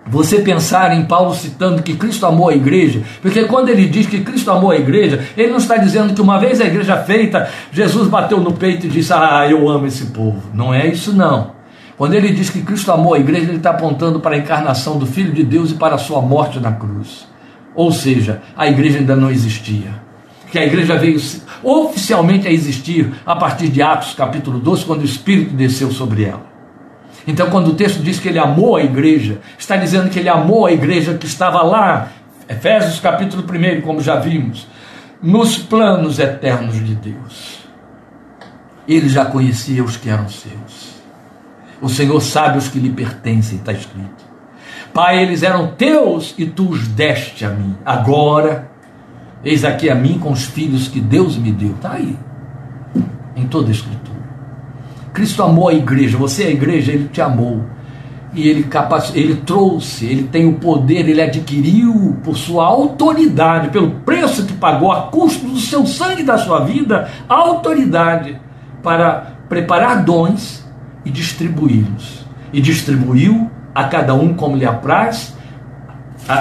você 0.05 0.39
pensar 0.39 0.93
em 0.93 1.05
Paulo 1.05 1.33
citando 1.33 1.83
que 1.83 1.95
Cristo 1.95 2.25
amou 2.25 2.49
a 2.49 2.55
igreja, 2.55 3.01
porque 3.21 3.43
quando 3.45 3.69
ele 3.69 3.85
diz 3.87 4.05
que 4.05 4.21
Cristo 4.21 4.49
amou 4.51 4.71
a 4.71 4.77
igreja, 4.77 5.25
ele 5.35 5.49
não 5.49 5.57
está 5.57 5.77
dizendo 5.77 6.13
que 6.13 6.21
uma 6.21 6.39
vez 6.39 6.61
a 6.61 6.65
igreja 6.65 6.97
feita, 6.97 7.49
Jesus 7.71 8.07
bateu 8.07 8.39
no 8.39 8.53
peito 8.53 8.85
e 8.85 8.89
disse: 8.89 9.13
Ah, 9.13 9.45
eu 9.49 9.69
amo 9.69 9.85
esse 9.85 10.07
povo. 10.07 10.41
Não 10.53 10.73
é 10.73 10.87
isso, 10.87 11.13
não. 11.13 11.51
Quando 11.97 12.13
ele 12.13 12.31
diz 12.31 12.49
que 12.49 12.61
Cristo 12.61 12.91
amou 12.91 13.13
a 13.13 13.19
igreja, 13.19 13.47
ele 13.47 13.57
está 13.57 13.71
apontando 13.71 14.19
para 14.19 14.35
a 14.35 14.39
encarnação 14.39 14.97
do 14.97 15.05
Filho 15.05 15.31
de 15.31 15.43
Deus 15.43 15.71
e 15.71 15.75
para 15.75 15.95
a 15.95 15.97
sua 15.97 16.21
morte 16.21 16.59
na 16.59 16.71
cruz. 16.71 17.27
Ou 17.73 17.91
seja, 17.91 18.41
a 18.55 18.67
igreja 18.67 18.99
ainda 18.99 19.15
não 19.15 19.31
existia 19.31 20.06
que 20.51 20.57
a 20.57 20.65
igreja 20.65 20.97
veio 20.97 21.19
oficialmente 21.63 22.47
a 22.47 22.51
existir 22.51 23.13
a 23.25 23.35
partir 23.35 23.67
de 23.67 23.81
Atos 23.81 24.13
capítulo 24.13 24.59
12, 24.59 24.85
quando 24.85 25.01
o 25.01 25.05
Espírito 25.05 25.53
desceu 25.53 25.91
sobre 25.91 26.23
ela. 26.23 26.47
Então, 27.27 27.49
quando 27.49 27.67
o 27.69 27.75
texto 27.75 28.01
diz 28.01 28.19
que 28.19 28.29
ele 28.29 28.39
amou 28.39 28.77
a 28.77 28.83
igreja, 28.83 29.41
está 29.57 29.75
dizendo 29.75 30.09
que 30.09 30.17
ele 30.17 30.29
amou 30.29 30.65
a 30.65 30.71
igreja 30.71 31.13
que 31.15 31.25
estava 31.25 31.61
lá, 31.61 32.09
Efésios 32.47 33.01
capítulo 33.01 33.43
1, 33.43 33.81
como 33.81 34.01
já 34.01 34.15
vimos, 34.15 34.65
nos 35.21 35.57
planos 35.57 36.19
eternos 36.19 36.75
de 36.75 36.95
Deus. 36.95 37.59
Ele 38.87 39.09
já 39.09 39.25
conhecia 39.25 39.83
os 39.83 39.97
que 39.97 40.09
eram 40.09 40.29
seus. 40.29 40.95
O 41.81 41.89
Senhor 41.89 42.21
sabe 42.21 42.57
os 42.57 42.69
que 42.69 42.79
lhe 42.79 42.89
pertencem, 42.89 43.57
está 43.57 43.73
escrito. 43.73 44.25
Pai, 44.93 45.21
eles 45.21 45.43
eram 45.43 45.67
teus 45.67 46.33
e 46.37 46.45
tu 46.45 46.69
os 46.69 46.87
deste 46.87 47.45
a 47.45 47.49
mim. 47.49 47.75
Agora, 47.85 48.66
Eis 49.47 49.63
aqui 49.63 49.89
a 49.89 49.95
mim 49.95 50.19
com 50.19 50.29
os 50.29 50.43
filhos 50.43 50.89
que 50.89 50.99
Deus 50.99 51.37
me 51.37 51.53
deu. 51.53 51.71
Está 51.71 51.93
aí, 51.93 52.17
em 53.33 53.47
toda 53.47 53.69
a 53.69 53.71
Escritura. 53.71 54.17
Cristo 55.13 55.41
amou 55.41 55.69
a 55.69 55.73
igreja, 55.73 56.17
você 56.17 56.43
é 56.43 56.47
a 56.47 56.51
igreja, 56.51 56.91
ele 56.91 57.07
te 57.07 57.21
amou. 57.21 57.63
E 58.33 58.45
ele, 58.45 58.63
capaz, 58.63 59.13
ele 59.15 59.35
trouxe, 59.35 60.05
ele 60.05 60.23
tem 60.23 60.45
o 60.45 60.55
poder, 60.55 61.07
ele 61.07 61.21
adquiriu 61.21 62.17
por 62.25 62.35
sua 62.35 62.65
autoridade, 62.65 63.69
pelo 63.69 63.91
preço 64.01 64.45
que 64.45 64.51
pagou, 64.51 64.91
a 64.91 65.03
custo 65.03 65.47
do 65.47 65.57
seu 65.57 65.85
sangue 65.85 66.23
e 66.23 66.25
da 66.25 66.37
sua 66.37 66.65
vida, 66.65 67.09
a 67.29 67.33
autoridade 67.33 68.37
para 68.83 69.37
preparar 69.47 70.03
dons 70.03 70.67
e 71.05 71.09
distribuí-los. 71.09 72.25
E 72.51 72.59
distribuiu 72.59 73.49
a 73.73 73.85
cada 73.85 74.13
um 74.13 74.33
como 74.33 74.57
lhe 74.57 74.65
apraz, 74.65 75.36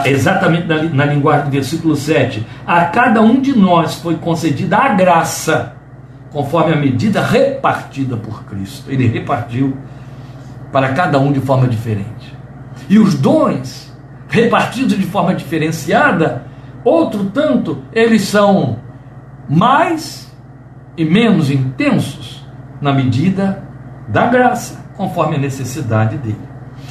exatamente 0.05 0.67
na, 0.67 0.83
na 0.83 1.05
linguagem 1.05 1.47
do 1.47 1.51
versículo 1.51 1.97
7, 1.97 2.45
a 2.67 2.85
cada 2.87 3.21
um 3.21 3.41
de 3.41 3.57
nós 3.57 3.97
foi 3.97 4.17
concedida 4.17 4.77
a 4.77 4.89
graça, 4.95 5.75
conforme 6.31 6.73
a 6.73 6.77
medida 6.77 7.23
repartida 7.23 8.17
por 8.17 8.45
Cristo. 8.45 8.91
Ele 8.91 9.07
repartiu 9.07 9.77
para 10.73 10.93
cada 10.93 11.19
um 11.19 11.33
de 11.33 11.41
forma 11.41 11.69
diferente. 11.69 12.37
E 12.89 12.99
os 12.99 13.15
dons, 13.15 13.93
repartidos 14.29 14.97
de 14.97 15.07
forma 15.07 15.35
diferenciada, 15.35 16.43
outro 16.85 17.27
tanto, 17.27 17.83
eles 17.93 18.23
são 18.23 18.79
mais 19.49 20.33
e 20.97 21.05
menos 21.05 21.51
intensos 21.51 22.45
na 22.81 22.93
medida 22.93 23.63
da 24.09 24.27
graça, 24.27 24.85
conforme 24.97 25.37
a 25.37 25.39
necessidade 25.39 26.17
dele. 26.19 26.39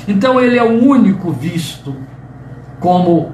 Então 0.07 0.39
ele 0.39 0.57
é 0.57 0.63
o 0.63 0.83
único 0.83 1.31
visto 1.31 1.95
como 2.85 3.31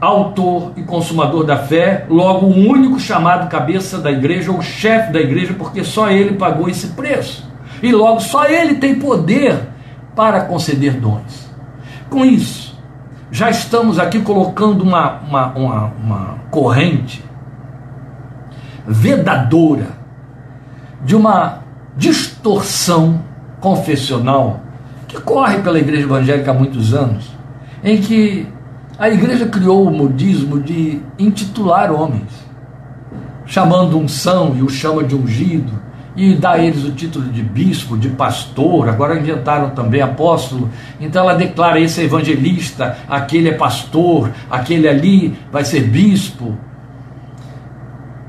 autor 0.00 0.72
e 0.74 0.82
consumador 0.82 1.44
da 1.44 1.58
fé, 1.58 2.06
logo 2.10 2.46
o 2.46 2.68
único 2.68 2.98
chamado 2.98 3.48
cabeça 3.48 3.98
da 3.98 4.10
igreja, 4.10 4.50
ou 4.50 4.60
chefe 4.60 5.12
da 5.12 5.20
igreja, 5.20 5.54
porque 5.56 5.84
só 5.84 6.10
ele 6.10 6.34
pagou 6.34 6.68
esse 6.68 6.88
preço. 6.88 7.48
E 7.80 7.92
logo 7.92 8.18
só 8.18 8.46
ele 8.46 8.74
tem 8.74 8.96
poder 8.96 9.68
para 10.16 10.40
conceder 10.40 10.94
dons. 10.94 11.48
Com 12.08 12.24
isso, 12.24 12.76
já 13.30 13.48
estamos 13.48 13.96
aqui 14.00 14.20
colocando 14.22 14.82
uma, 14.82 15.20
uma, 15.20 15.46
uma, 15.52 15.84
uma 16.02 16.34
corrente 16.50 17.24
vedadora 18.84 19.86
de 21.04 21.14
uma 21.14 21.60
distorção 21.96 23.22
confessional 23.60 24.58
que 25.06 25.20
corre 25.20 25.60
pela 25.60 25.78
igreja 25.78 26.02
evangélica 26.02 26.50
há 26.50 26.54
muitos 26.54 26.92
anos, 26.92 27.30
em 27.84 28.00
que 28.00 28.48
a 29.00 29.08
igreja 29.08 29.46
criou 29.46 29.88
o 29.88 29.90
modismo 29.90 30.60
de 30.60 31.00
intitular 31.18 31.90
homens, 31.90 32.28
chamando 33.46 33.98
unção 33.98 34.54
e 34.54 34.62
o 34.62 34.68
chama 34.68 35.02
de 35.02 35.16
ungido, 35.16 35.72
e 36.14 36.34
dá 36.34 36.50
a 36.50 36.58
eles 36.58 36.84
o 36.84 36.92
título 36.92 37.24
de 37.32 37.42
bispo, 37.42 37.96
de 37.96 38.10
pastor, 38.10 38.90
agora 38.90 39.18
inventaram 39.18 39.70
também 39.70 40.02
apóstolo. 40.02 40.68
Então 41.00 41.22
ela 41.22 41.34
declara: 41.34 41.80
esse 41.80 42.02
é 42.02 42.04
evangelista, 42.04 42.98
aquele 43.08 43.48
é 43.48 43.54
pastor, 43.54 44.30
aquele 44.50 44.86
ali 44.86 45.34
vai 45.50 45.64
ser 45.64 45.84
bispo. 45.84 46.58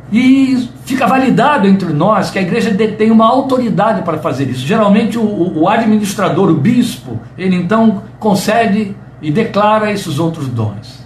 E 0.10 0.70
fica 0.86 1.06
validado 1.06 1.68
entre 1.68 1.92
nós 1.92 2.30
que 2.30 2.40
a 2.40 2.42
igreja 2.42 2.72
detém 2.72 3.12
uma 3.12 3.28
autoridade 3.28 4.04
para 4.04 4.20
fazer 4.20 4.50
isso. 4.50 4.66
Geralmente 4.66 5.18
o, 5.18 5.60
o 5.60 5.68
administrador, 5.68 6.50
o 6.50 6.56
bispo, 6.56 7.20
ele 7.38 7.58
então 7.58 8.04
concede 8.20 8.96
e 9.22 9.32
declara 9.32 9.92
esses 9.92 10.20
outros 10.20 10.48
dons. 10.48 11.06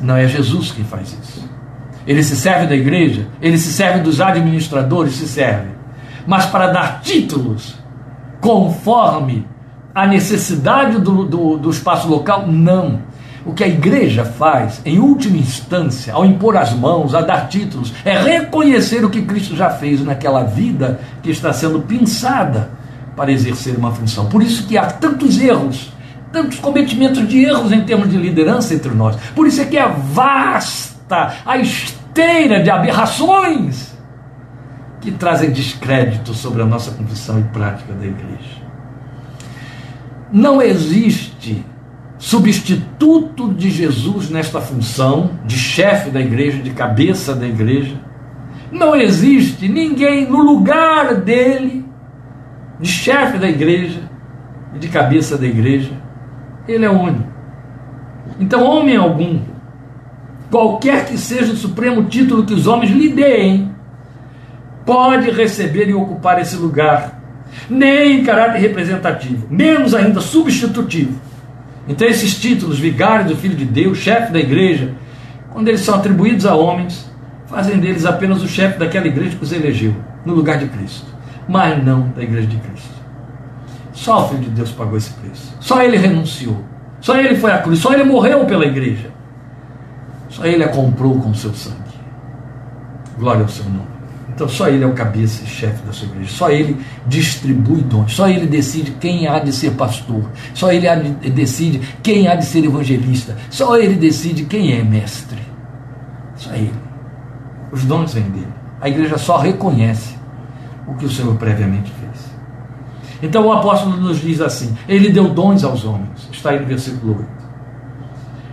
Não 0.00 0.16
é 0.16 0.26
Jesus 0.26 0.72
quem 0.72 0.84
faz 0.84 1.16
isso. 1.22 1.48
Ele 2.06 2.22
se 2.22 2.36
serve 2.36 2.66
da 2.66 2.74
igreja, 2.74 3.28
ele 3.40 3.58
se 3.58 3.72
serve 3.72 4.00
dos 4.00 4.20
administradores, 4.20 5.14
se 5.14 5.28
serve. 5.28 5.68
Mas 6.26 6.46
para 6.46 6.68
dar 6.68 7.00
títulos 7.02 7.76
conforme 8.40 9.46
a 9.94 10.06
necessidade 10.06 10.98
do, 10.98 11.24
do, 11.24 11.58
do 11.58 11.70
espaço 11.70 12.08
local, 12.08 12.46
não. 12.46 13.00
O 13.44 13.52
que 13.52 13.64
a 13.64 13.68
igreja 13.68 14.24
faz, 14.24 14.80
em 14.84 14.98
última 14.98 15.36
instância, 15.36 16.12
ao 16.12 16.24
impor 16.24 16.56
as 16.56 16.72
mãos, 16.72 17.14
a 17.14 17.20
dar 17.20 17.48
títulos, 17.48 17.92
é 18.04 18.18
reconhecer 18.18 19.04
o 19.04 19.10
que 19.10 19.22
Cristo 19.22 19.56
já 19.56 19.70
fez 19.70 20.02
naquela 20.04 20.44
vida 20.44 21.00
que 21.22 21.30
está 21.30 21.52
sendo 21.52 21.80
pensada 21.80 22.70
para 23.16 23.32
exercer 23.32 23.76
uma 23.76 23.92
função. 23.92 24.26
Por 24.26 24.42
isso 24.42 24.66
que 24.66 24.76
há 24.76 24.86
tantos 24.86 25.40
erros 25.40 25.92
tantos 26.32 26.58
cometimentos 26.58 27.26
de 27.28 27.44
erros 27.44 27.72
em 27.72 27.84
termos 27.84 28.08
de 28.08 28.16
liderança 28.16 28.74
entre 28.74 28.92
nós. 28.94 29.16
Por 29.34 29.46
isso 29.46 29.60
é 29.60 29.64
que 29.64 29.76
é 29.76 29.88
vasta 29.88 31.34
a 31.44 31.58
esteira 31.58 32.62
de 32.62 32.70
aberrações 32.70 33.98
que 35.00 35.10
trazem 35.10 35.50
descrédito 35.50 36.34
sobre 36.34 36.62
a 36.62 36.66
nossa 36.66 36.90
confissão 36.92 37.40
e 37.40 37.42
prática 37.44 37.92
da 37.92 38.06
igreja. 38.06 38.60
Não 40.32 40.62
existe 40.62 41.64
substituto 42.18 43.52
de 43.52 43.70
Jesus 43.70 44.28
nesta 44.28 44.60
função 44.60 45.30
de 45.46 45.56
chefe 45.56 46.10
da 46.10 46.20
igreja, 46.20 46.58
de 46.58 46.70
cabeça 46.70 47.34
da 47.34 47.46
igreja. 47.46 47.98
Não 48.70 48.94
existe 48.94 49.66
ninguém 49.68 50.30
no 50.30 50.42
lugar 50.42 51.14
dele, 51.14 51.84
de 52.78 52.88
chefe 52.88 53.38
da 53.38 53.48
igreja 53.48 54.02
e 54.74 54.78
de 54.78 54.88
cabeça 54.88 55.36
da 55.36 55.46
igreja. 55.46 55.90
Ele 56.70 56.84
é 56.84 56.90
único. 56.90 57.28
Então, 58.38 58.64
homem 58.64 58.96
algum, 58.96 59.40
qualquer 60.50 61.06
que 61.06 61.18
seja 61.18 61.52
o 61.52 61.56
supremo 61.56 62.04
título 62.04 62.44
que 62.44 62.54
os 62.54 62.66
homens 62.66 62.90
lhe 62.90 63.08
deem, 63.08 63.74
pode 64.86 65.30
receber 65.30 65.88
e 65.88 65.94
ocupar 65.94 66.40
esse 66.40 66.56
lugar, 66.56 67.20
nem 67.68 68.20
em 68.20 68.24
caráter 68.24 68.58
representativo, 68.58 69.46
menos 69.50 69.94
ainda 69.94 70.20
substitutivo 70.20 71.30
então, 71.90 72.06
esses 72.06 72.38
títulos, 72.38 72.78
vigário 72.78 73.26
do 73.26 73.36
Filho 73.36 73.56
de 73.56 73.64
Deus, 73.64 73.98
chefe 73.98 74.32
da 74.32 74.38
igreja, 74.38 74.92
quando 75.50 75.66
eles 75.66 75.80
são 75.80 75.96
atribuídos 75.96 76.46
a 76.46 76.54
homens, 76.54 77.10
fazem 77.48 77.80
deles 77.80 78.06
apenas 78.06 78.44
o 78.44 78.48
chefe 78.48 78.78
daquela 78.78 79.08
igreja 79.08 79.36
que 79.36 79.42
os 79.42 79.52
elegeu, 79.52 79.92
no 80.24 80.32
lugar 80.32 80.58
de 80.58 80.68
Cristo, 80.68 81.06
mas 81.48 81.82
não 81.82 82.08
da 82.10 82.22
igreja 82.22 82.46
de 82.46 82.56
Cristo. 82.58 82.99
Só 84.00 84.24
o 84.24 84.28
Filho 84.28 84.44
de 84.44 84.50
Deus 84.52 84.72
pagou 84.72 84.96
esse 84.96 85.10
preço. 85.10 85.54
Só 85.60 85.82
ele 85.82 85.98
renunciou. 85.98 86.64
Só 87.02 87.18
ele 87.18 87.34
foi 87.34 87.52
à 87.52 87.58
cruz. 87.58 87.80
Só 87.80 87.92
ele 87.92 88.02
morreu 88.02 88.46
pela 88.46 88.64
igreja. 88.64 89.10
Só 90.30 90.46
ele 90.46 90.64
a 90.64 90.68
comprou 90.68 91.20
com 91.20 91.34
seu 91.34 91.52
sangue. 91.52 91.76
Glória 93.18 93.42
ao 93.42 93.48
seu 93.48 93.66
nome. 93.66 93.90
Então 94.30 94.48
só 94.48 94.68
ele 94.68 94.82
é 94.82 94.86
o 94.86 94.94
cabeça 94.94 95.44
e 95.44 95.46
chefe 95.46 95.82
da 95.82 95.92
sua 95.92 96.08
igreja. 96.08 96.30
Só 96.30 96.50
ele 96.50 96.78
distribui 97.06 97.82
dons. 97.82 98.14
Só 98.14 98.26
ele 98.26 98.46
decide 98.46 98.92
quem 98.92 99.28
há 99.28 99.38
de 99.38 99.52
ser 99.52 99.72
pastor. 99.72 100.30
Só 100.54 100.72
ele 100.72 100.88
decide 101.28 101.80
quem 102.02 102.26
há 102.26 102.36
de 102.36 102.46
ser 102.46 102.64
evangelista. 102.64 103.36
Só 103.50 103.76
ele 103.76 103.96
decide 103.96 104.46
quem 104.46 104.78
é 104.78 104.82
mestre. 104.82 105.42
Só 106.36 106.54
ele. 106.54 106.72
Os 107.70 107.84
dons 107.84 108.14
vêm 108.14 108.30
dele. 108.30 108.54
A 108.80 108.88
igreja 108.88 109.18
só 109.18 109.36
reconhece 109.36 110.16
o 110.88 110.94
que 110.94 111.04
o 111.04 111.10
Senhor 111.10 111.34
previamente. 111.34 111.99
Então 113.22 113.46
o 113.46 113.52
apóstolo 113.52 113.96
nos 113.96 114.20
diz 114.20 114.40
assim: 114.40 114.76
Ele 114.88 115.10
deu 115.10 115.28
dons 115.28 115.62
aos 115.64 115.84
homens. 115.84 116.28
Está 116.32 116.50
aí 116.50 116.60
no 116.60 116.66
versículo 116.66 117.18
8. 117.18 117.28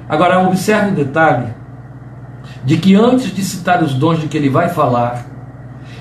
Agora, 0.10 0.48
observe 0.48 0.92
o 0.92 0.96
detalhe 0.96 1.54
de 2.64 2.78
que 2.78 2.96
antes 2.96 3.34
de 3.34 3.44
citar 3.44 3.84
os 3.84 3.94
dons 3.94 4.20
de 4.20 4.28
que 4.28 4.38
ele 4.38 4.50
vai 4.50 4.70
falar, 4.70 5.26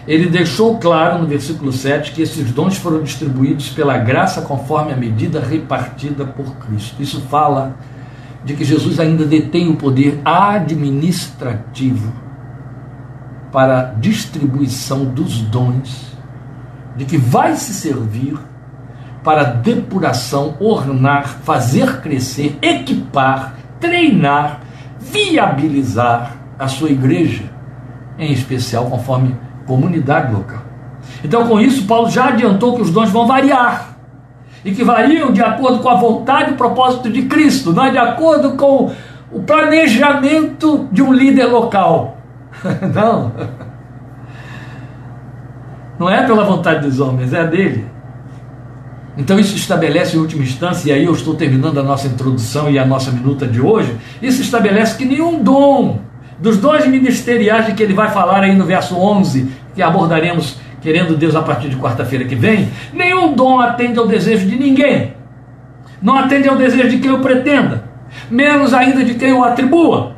ele 0.06 0.26
deixou 0.26 0.78
claro 0.78 1.18
no 1.18 1.26
versículo 1.26 1.72
7 1.72 2.12
que 2.12 2.22
esses 2.22 2.52
dons 2.52 2.76
foram 2.76 3.02
distribuídos 3.02 3.70
pela 3.70 3.98
graça 3.98 4.42
conforme 4.42 4.92
a 4.92 4.96
medida 4.96 5.40
repartida 5.40 6.24
por 6.24 6.56
Cristo. 6.56 7.02
Isso 7.02 7.20
fala 7.22 7.76
de 8.44 8.54
que 8.54 8.64
Jesus 8.64 9.00
ainda 9.00 9.24
detém 9.24 9.68
o 9.70 9.76
poder 9.76 10.20
administrativo 10.24 12.12
para 13.50 13.80
a 13.80 13.84
distribuição 13.84 15.04
dos 15.04 15.40
dons, 15.40 16.16
de 16.96 17.04
que 17.04 17.16
vai 17.16 17.56
se 17.56 17.74
servir 17.74 18.38
para 19.26 19.42
depuração, 19.42 20.54
ornar, 20.60 21.26
fazer 21.42 22.00
crescer, 22.00 22.56
equipar, 22.62 23.54
treinar, 23.80 24.60
viabilizar 25.00 26.36
a 26.56 26.68
sua 26.68 26.90
igreja, 26.90 27.42
em 28.16 28.30
especial 28.30 28.84
conforme 28.84 29.34
comunidade 29.66 30.32
local. 30.32 30.62
Então, 31.24 31.44
com 31.48 31.60
isso, 31.60 31.88
Paulo 31.88 32.08
já 32.08 32.28
adiantou 32.28 32.76
que 32.76 32.82
os 32.82 32.92
dons 32.92 33.10
vão 33.10 33.26
variar 33.26 33.96
e 34.64 34.70
que 34.70 34.84
variam 34.84 35.32
de 35.32 35.42
acordo 35.42 35.80
com 35.80 35.88
a 35.88 35.96
vontade 35.96 36.52
e 36.52 36.54
propósito 36.54 37.10
de 37.10 37.22
Cristo, 37.22 37.72
não 37.72 37.84
é 37.84 37.90
de 37.90 37.98
acordo 37.98 38.52
com 38.52 38.92
o 39.32 39.42
planejamento 39.42 40.88
de 40.92 41.02
um 41.02 41.12
líder 41.12 41.46
local. 41.46 42.18
não. 42.94 43.32
Não 45.98 46.08
é 46.08 46.24
pela 46.24 46.44
vontade 46.44 46.86
dos 46.86 47.00
homens, 47.00 47.32
é 47.32 47.44
dele. 47.44 47.95
Então 49.16 49.38
isso 49.38 49.56
estabelece 49.56 50.16
em 50.16 50.20
última 50.20 50.42
instância, 50.42 50.90
e 50.90 50.92
aí 50.92 51.04
eu 51.04 51.12
estou 51.12 51.34
terminando 51.34 51.78
a 51.78 51.82
nossa 51.82 52.06
introdução 52.06 52.70
e 52.70 52.78
a 52.78 52.84
nossa 52.84 53.10
minuta 53.10 53.46
de 53.46 53.60
hoje, 53.60 53.96
isso 54.20 54.42
estabelece 54.42 54.96
que 54.96 55.04
nenhum 55.04 55.42
dom 55.42 56.00
dos 56.38 56.58
dois 56.58 56.86
ministeriais 56.86 57.66
de 57.66 57.72
que 57.72 57.82
ele 57.82 57.94
vai 57.94 58.10
falar 58.10 58.42
aí 58.42 58.54
no 58.54 58.64
verso 58.64 58.94
11, 58.96 59.48
que 59.74 59.80
abordaremos, 59.80 60.58
querendo 60.82 61.16
Deus, 61.16 61.34
a 61.34 61.40
partir 61.40 61.70
de 61.70 61.76
quarta-feira 61.76 62.24
que 62.24 62.34
vem, 62.34 62.68
nenhum 62.92 63.34
dom 63.34 63.58
atende 63.60 63.98
ao 63.98 64.06
desejo 64.06 64.46
de 64.46 64.56
ninguém. 64.56 65.14
Não 66.02 66.18
atende 66.18 66.48
ao 66.48 66.56
desejo 66.56 66.90
de 66.90 66.98
quem 66.98 67.10
o 67.10 67.20
pretenda, 67.20 67.84
menos 68.30 68.74
ainda 68.74 69.02
de 69.02 69.14
quem 69.14 69.32
o 69.32 69.42
atribua. 69.42 70.15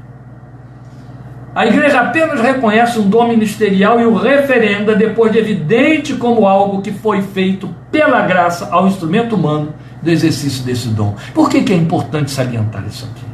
A 1.59 1.67
igreja 1.67 2.03
apenas 2.03 2.41
reconhece 2.41 3.01
um 3.01 3.11
dom 3.11 3.27
ministerial 3.27 3.99
e 3.99 4.05
o 4.05 4.15
referenda 4.15 4.95
depois 4.95 5.33
de 5.33 5.39
evidente 5.39 6.15
como 6.15 6.47
algo 6.47 6.81
que 6.81 6.93
foi 6.93 7.21
feito 7.21 7.75
pela 7.91 8.25
graça 8.25 8.69
ao 8.71 8.87
instrumento 8.87 9.35
humano 9.35 9.75
do 10.01 10.09
exercício 10.09 10.63
desse 10.63 10.87
dom. 10.87 11.17
Por 11.35 11.51
que, 11.51 11.65
que 11.65 11.73
é 11.73 11.77
importante 11.77 12.31
salientar 12.31 12.85
isso 12.87 13.07
aqui? 13.11 13.27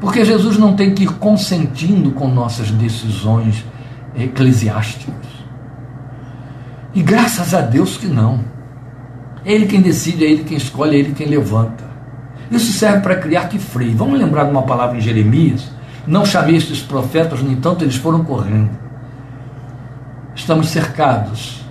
Porque 0.00 0.24
Jesus 0.24 0.58
não 0.58 0.74
tem 0.74 0.92
que 0.92 1.04
ir 1.04 1.12
consentindo 1.12 2.10
com 2.10 2.26
nossas 2.26 2.72
decisões 2.72 3.64
eclesiásticas. 4.18 5.14
E 6.92 7.02
graças 7.02 7.54
a 7.54 7.60
Deus 7.60 7.96
que 7.96 8.08
não. 8.08 8.40
É 9.44 9.52
Ele 9.52 9.66
quem 9.66 9.80
decide, 9.80 10.24
é 10.24 10.28
Ele 10.32 10.42
quem 10.42 10.56
escolhe, 10.56 10.96
é 10.96 10.98
Ele 10.98 11.12
quem 11.12 11.28
levanta. 11.28 11.84
Isso 12.50 12.72
serve 12.72 12.98
para 12.98 13.14
criar 13.14 13.48
que 13.48 13.60
freio. 13.60 13.96
Vamos 13.96 14.18
lembrar 14.18 14.46
de 14.46 14.50
uma 14.50 14.62
palavra 14.62 14.98
em 14.98 15.00
Jeremias? 15.00 15.80
Não 16.06 16.24
chamei 16.24 16.56
estes 16.56 16.80
profetas, 16.80 17.42
no 17.42 17.50
entanto, 17.50 17.84
eles 17.84 17.96
foram 17.96 18.24
correndo. 18.24 18.76
Estamos 20.34 20.68
cercados 20.68 21.62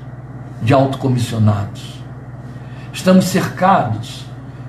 de 0.61 0.73
autocomissionados. 0.73 2.01
Estamos 2.93 3.25
cercados 3.25 4.25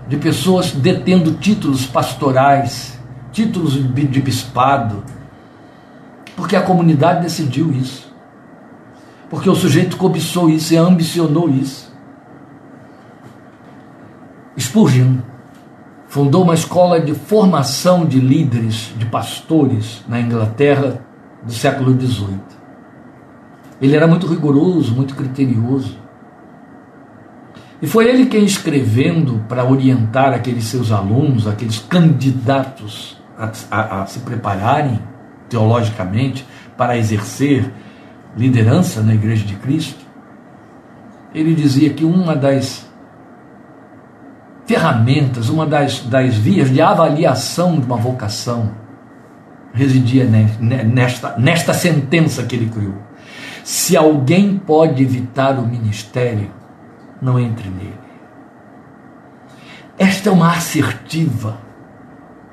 de 0.08 0.16
pessoas 0.16 0.72
detendo 0.72 1.32
títulos 1.34 1.86
pastorais 1.86 2.92
títulos 3.32 3.72
de 3.72 4.20
bispado, 4.20 5.02
porque 6.36 6.54
a 6.54 6.62
comunidade 6.62 7.22
decidiu 7.22 7.72
isso. 7.72 8.12
Porque 9.30 9.48
o 9.48 9.54
sujeito 9.54 9.96
cobiçou 9.96 10.50
isso 10.50 10.74
e 10.74 10.76
ambicionou 10.76 11.48
isso. 11.48 11.90
Spurgeon 14.58 15.16
fundou 16.12 16.42
uma 16.42 16.52
escola 16.52 17.00
de 17.00 17.14
formação 17.14 18.04
de 18.04 18.20
líderes, 18.20 18.92
de 18.98 19.06
pastores 19.06 20.04
na 20.06 20.20
Inglaterra 20.20 21.00
do 21.42 21.50
século 21.50 21.98
XVIII. 21.98 22.38
Ele 23.80 23.96
era 23.96 24.06
muito 24.06 24.26
rigoroso, 24.26 24.94
muito 24.94 25.16
criterioso. 25.16 25.98
E 27.80 27.86
foi 27.86 28.10
ele 28.10 28.26
quem, 28.26 28.44
escrevendo 28.44 29.42
para 29.48 29.64
orientar 29.64 30.34
aqueles 30.34 30.64
seus 30.64 30.92
alunos, 30.92 31.48
aqueles 31.48 31.78
candidatos 31.78 33.16
a, 33.38 33.50
a, 33.70 34.02
a 34.02 34.06
se 34.06 34.18
prepararem 34.18 35.00
teologicamente 35.48 36.46
para 36.76 36.98
exercer 36.98 37.72
liderança 38.36 39.00
na 39.00 39.14
Igreja 39.14 39.46
de 39.46 39.56
Cristo, 39.56 40.04
ele 41.34 41.54
dizia 41.54 41.88
que 41.88 42.04
uma 42.04 42.36
das 42.36 42.91
ferramentas, 44.72 45.50
uma 45.50 45.66
das, 45.66 46.00
das 46.00 46.34
vias 46.34 46.70
de 46.70 46.80
avaliação 46.80 47.78
de 47.78 47.84
uma 47.84 47.98
vocação 47.98 48.70
residia 49.74 50.24
nesta, 50.24 51.36
nesta 51.36 51.74
sentença 51.74 52.42
que 52.44 52.56
ele 52.56 52.70
criou. 52.70 52.94
Se 53.62 53.94
alguém 53.98 54.56
pode 54.56 55.02
evitar 55.02 55.58
o 55.58 55.66
ministério, 55.66 56.50
não 57.20 57.38
entre 57.38 57.68
nele. 57.68 58.00
Esta 59.98 60.30
é 60.30 60.32
uma 60.32 60.52
assertiva 60.52 61.58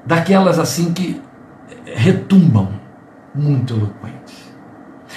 daquelas 0.05 0.60
assim 0.60 0.91
que 0.91 1.21
retumbam, 1.86 2.69
muito 3.34 3.75
eloquentes, 3.75 4.54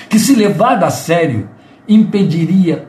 que 0.09 0.21
se 0.21 0.37
levada 0.37 0.87
a 0.87 0.91
sério 0.91 1.51
impediria 1.89 2.87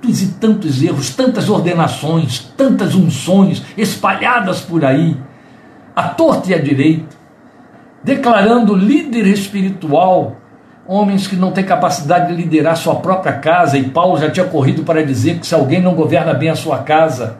tantos 0.00 0.22
e 0.22 0.26
tantos 0.28 0.82
erros, 0.82 1.14
tantas 1.14 1.48
ordenações, 1.48 2.40
tantas 2.56 2.94
unções 2.94 3.62
espalhadas 3.76 4.60
por 4.60 4.84
aí, 4.84 5.16
à 5.94 6.04
torta 6.04 6.50
e 6.50 6.54
à 6.54 6.58
direita, 6.58 7.16
declarando 8.02 8.74
líder 8.74 9.26
espiritual 9.26 10.36
homens 10.86 11.26
que 11.26 11.36
não 11.36 11.52
têm 11.52 11.64
capacidade 11.64 12.28
de 12.28 12.42
liderar 12.42 12.76
sua 12.76 12.96
própria 12.96 13.34
casa, 13.34 13.78
e 13.78 13.88
Paulo 13.90 14.18
já 14.18 14.30
tinha 14.30 14.46
corrido 14.46 14.82
para 14.82 15.04
dizer 15.04 15.38
que 15.38 15.46
se 15.46 15.54
alguém 15.54 15.80
não 15.80 15.94
governa 15.94 16.34
bem 16.34 16.48
a 16.48 16.56
sua 16.56 16.78
casa, 16.78 17.36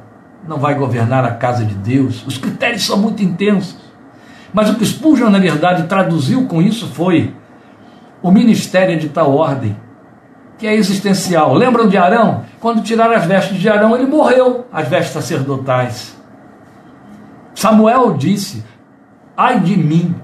não 0.47 0.59
vai 0.59 0.75
governar 0.75 1.25
a 1.25 1.33
casa 1.33 1.65
de 1.65 1.75
Deus. 1.75 2.25
Os 2.27 2.39
critérios 2.39 2.87
são 2.87 2.97
muito 2.97 3.23
intensos. 3.23 3.77
Mas 4.53 4.69
o 4.71 4.75
que 4.75 4.85
Spurgeon, 4.85 5.31
na 5.31 5.39
verdade, 5.39 5.85
traduziu 5.85 6.47
com 6.47 6.61
isso 6.61 6.87
foi 6.89 7.35
o 8.23 8.31
ministério 8.31 8.99
de 8.99 9.09
tal 9.09 9.35
ordem, 9.35 9.77
que 10.61 10.67
é 10.67 10.75
existencial. 10.75 11.55
Lembram 11.55 11.89
de 11.89 11.97
Arão? 11.97 12.45
Quando 12.61 12.83
tiraram 12.83 13.15
as 13.15 13.25
vestes 13.25 13.59
de 13.59 13.69
Arão, 13.69 13.97
ele 13.97 14.07
morreu, 14.07 14.67
as 14.71 14.87
vestes 14.87 15.15
sacerdotais. 15.15 16.15
Samuel 17.55 18.15
disse: 18.15 18.63
Ai 19.35 19.59
de 19.59 19.77
mim, 19.77 20.15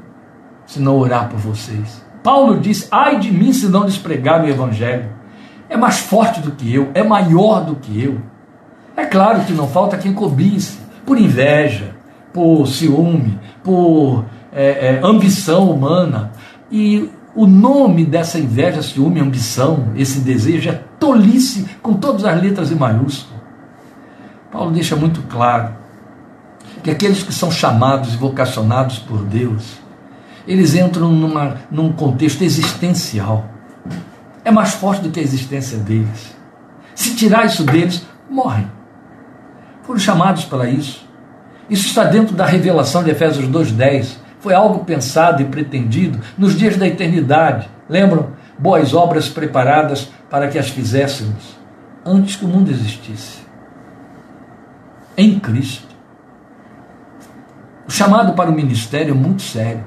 se 0.67 0.79
não 0.79 0.99
orar 0.99 1.31
por 1.31 1.39
vocês. 1.39 2.05
Paulo 2.23 2.61
disse: 2.61 2.87
Ai 2.91 3.19
de 3.19 3.33
mim, 3.33 3.51
se 3.53 3.67
não 3.67 3.85
lhes 3.85 3.97
pregar 3.97 4.45
o 4.45 4.49
evangelho. 4.49 5.09
É 5.71 5.77
mais 5.77 5.99
forte 5.99 6.41
do 6.41 6.53
que 6.53 6.73
eu, 6.73 6.91
é 6.93 7.03
maior 7.03 7.65
do 7.65 7.77
que 7.77 8.01
eu. 8.01 8.21
É 8.95 9.07
claro 9.07 9.41
que 9.41 9.53
não 9.53 9.67
falta 9.67 9.97
quem 9.97 10.13
cobice, 10.13 10.79
por 11.05 11.19
inveja, 11.19 11.97
por 12.33 12.67
ciúme, 12.67 13.41
por 13.65 14.25
é, 14.53 15.01
é, 15.01 15.01
ambição 15.03 15.71
humana. 15.71 16.31
E 16.71 17.11
o 17.37 17.47
nome 17.47 18.07
dessa 18.07 18.39
inveja, 18.39 18.83
ciúme, 18.83 19.21
ambição, 19.21 19.93
esse 19.95 20.21
desejo 20.21 20.71
é 20.71 20.81
tolice, 20.99 21.69
com 21.83 21.93
todas 21.93 22.25
as 22.25 22.41
letras 22.41 22.73
em 22.73 22.75
maiúsculo. 22.75 23.39
Paulo 24.51 24.71
deixa 24.71 24.97
muito 24.97 25.21
claro 25.29 25.75
que 26.83 26.91
aqueles 26.91 27.23
que 27.23 27.35
são 27.35 27.51
chamados 27.51 28.15
e 28.15 28.17
vocacionados 28.17 28.99
por 28.99 29.23
Deus, 29.23 29.77
eles 30.49 30.75
entram 30.75 31.13
numa, 31.13 31.57
num 31.71 31.93
contexto 31.93 32.43
existencial. 32.43 33.45
É 34.43 34.51
mais 34.51 34.73
forte 34.75 35.03
do 35.03 35.11
que 35.11 35.21
a 35.21 35.23
existência 35.23 35.77
deles. 35.77 36.35
Se 36.95 37.15
tirar 37.15 37.45
isso 37.45 37.65
deles, 37.65 38.07
morrem. 38.31 38.71
Foram 39.83 40.01
chamados 40.01 40.47
para 40.47 40.71
isso. 40.71 41.07
Isso 41.69 41.87
está 41.87 42.05
dentro 42.05 42.35
da 42.35 42.47
revelação 42.47 43.05
de 43.05 43.11
Efésios 43.11 43.47
2,10. 43.47 44.17
Foi 44.47 44.55
algo 44.55 44.85
pensado 44.85 45.43
e 45.43 45.47
pretendido 45.47 46.21
nos 46.39 46.57
dias 46.57 46.77
da 46.77 46.87
eternidade. 46.87 47.69
Lembram? 47.89 48.29
Boas 48.57 48.95
obras 48.95 49.29
preparadas 49.29 50.09
para 50.31 50.47
que 50.47 50.57
as 50.57 50.69
fizéssemos 50.69 51.59
antes 52.05 52.37
que 52.37 52.45
o 52.45 52.49
mundo 52.49 52.71
existisse. 52.71 53.41
Em 55.17 55.37
Cristo. 55.41 55.93
O 57.89 57.91
chamado 57.91 58.35
para 58.35 58.49
o 58.49 58.55
ministério 58.55 59.11
é 59.11 59.17
muito 59.17 59.43
sério. 59.43 59.85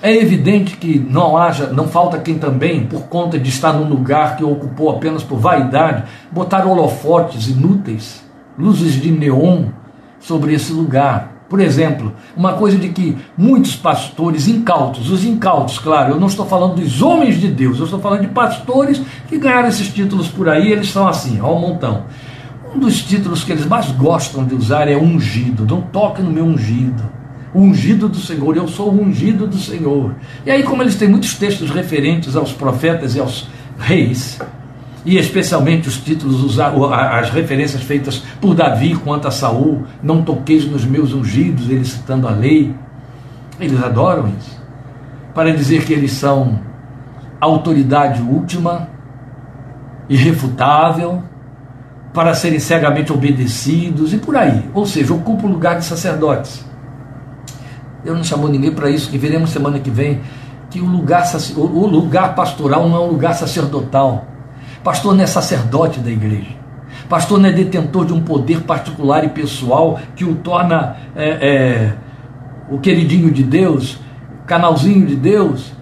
É 0.00 0.14
evidente 0.14 0.76
que 0.76 0.96
não 0.96 1.36
haja, 1.36 1.66
não 1.66 1.88
falta 1.88 2.16
quem 2.16 2.38
também, 2.38 2.86
por 2.86 3.08
conta 3.08 3.40
de 3.40 3.48
estar 3.48 3.72
num 3.72 3.88
lugar 3.88 4.36
que 4.36 4.44
ocupou 4.44 4.88
apenas 4.88 5.24
por 5.24 5.40
vaidade, 5.40 6.04
botar 6.30 6.64
holofotes 6.64 7.48
inúteis 7.48 8.24
luzes 8.56 8.92
de 8.92 9.10
neon 9.10 9.64
sobre 10.20 10.54
esse 10.54 10.72
lugar. 10.72 11.29
Por 11.50 11.58
exemplo, 11.60 12.12
uma 12.36 12.52
coisa 12.52 12.78
de 12.78 12.90
que 12.90 13.18
muitos 13.36 13.74
pastores 13.74 14.46
incautos, 14.46 15.10
os 15.10 15.24
incautos, 15.24 15.80
claro, 15.80 16.12
eu 16.12 16.20
não 16.20 16.28
estou 16.28 16.46
falando 16.46 16.76
dos 16.76 17.02
homens 17.02 17.40
de 17.40 17.48
Deus, 17.48 17.80
eu 17.80 17.86
estou 17.86 17.98
falando 17.98 18.20
de 18.20 18.28
pastores 18.28 19.02
que 19.28 19.36
ganharam 19.36 19.66
esses 19.66 19.88
títulos 19.92 20.28
por 20.28 20.48
aí, 20.48 20.70
eles 20.70 20.92
são 20.92 21.08
assim, 21.08 21.40
ó, 21.40 21.52
um 21.56 21.58
montão. 21.58 22.04
Um 22.72 22.78
dos 22.78 23.02
títulos 23.02 23.42
que 23.42 23.50
eles 23.50 23.66
mais 23.66 23.90
gostam 23.90 24.44
de 24.44 24.54
usar 24.54 24.86
é 24.86 24.96
ungido. 24.96 25.66
Não 25.66 25.80
toque 25.80 26.22
no 26.22 26.30
meu 26.30 26.44
ungido. 26.44 27.02
ungido 27.52 28.08
do 28.08 28.18
Senhor, 28.18 28.56
eu 28.56 28.68
sou 28.68 28.88
o 28.88 29.02
ungido 29.02 29.44
do 29.48 29.58
Senhor. 29.58 30.14
E 30.46 30.52
aí, 30.52 30.62
como 30.62 30.84
eles 30.84 30.94
têm 30.94 31.08
muitos 31.08 31.34
textos 31.34 31.68
referentes 31.70 32.36
aos 32.36 32.52
profetas 32.52 33.16
e 33.16 33.18
aos 33.18 33.48
reis, 33.76 34.38
e 35.04 35.16
especialmente 35.16 35.88
os 35.88 35.98
títulos, 35.98 36.58
as 36.60 37.30
referências 37.30 37.82
feitas 37.82 38.22
por 38.40 38.54
Davi 38.54 38.94
quanto 38.94 39.28
a 39.28 39.30
Saul, 39.30 39.84
não 40.02 40.22
toqueis 40.22 40.64
nos 40.66 40.84
meus 40.84 41.12
ungidos, 41.12 41.70
ele 41.70 41.84
citando 41.84 42.28
a 42.28 42.30
lei. 42.30 42.74
Eles 43.58 43.82
adoram 43.82 44.28
isso. 44.38 44.60
Para 45.34 45.52
dizer 45.54 45.84
que 45.84 45.92
eles 45.92 46.12
são 46.12 46.60
autoridade 47.40 48.20
última, 48.20 48.88
irrefutável, 50.08 51.22
para 52.12 52.34
serem 52.34 52.58
cegamente 52.58 53.12
obedecidos 53.12 54.12
e 54.12 54.18
por 54.18 54.36
aí. 54.36 54.68
Ou 54.74 54.84
seja, 54.84 55.14
ocupa 55.14 55.46
o 55.46 55.50
lugar 55.50 55.78
de 55.78 55.84
sacerdotes. 55.84 56.66
Deus 58.04 58.16
não 58.16 58.24
chamou 58.24 58.50
ninguém 58.50 58.72
para 58.72 58.90
isso, 58.90 59.10
que 59.10 59.16
veremos 59.16 59.50
semana 59.50 59.78
que 59.78 59.90
vem 59.90 60.20
que 60.68 60.80
o 60.80 60.86
lugar, 60.86 61.24
o 61.56 61.86
lugar 61.86 62.34
pastoral 62.34 62.88
não 62.88 62.96
é 62.96 63.00
um 63.00 63.08
lugar 63.08 63.34
sacerdotal 63.34 64.29
Pastor 64.82 65.14
não 65.14 65.22
é 65.22 65.26
sacerdote 65.26 66.00
da 66.00 66.10
igreja. 66.10 66.58
Pastor 67.08 67.38
não 67.38 67.48
é 67.48 67.52
detentor 67.52 68.06
de 68.06 68.12
um 68.12 68.20
poder 68.20 68.62
particular 68.62 69.24
e 69.24 69.28
pessoal 69.28 69.98
que 70.14 70.24
o 70.24 70.36
torna 70.36 70.96
é, 71.14 71.28
é, 71.28 71.94
o 72.68 72.78
queridinho 72.78 73.30
de 73.30 73.42
Deus, 73.42 73.98
canalzinho 74.46 75.06
de 75.06 75.16
Deus, 75.16 75.72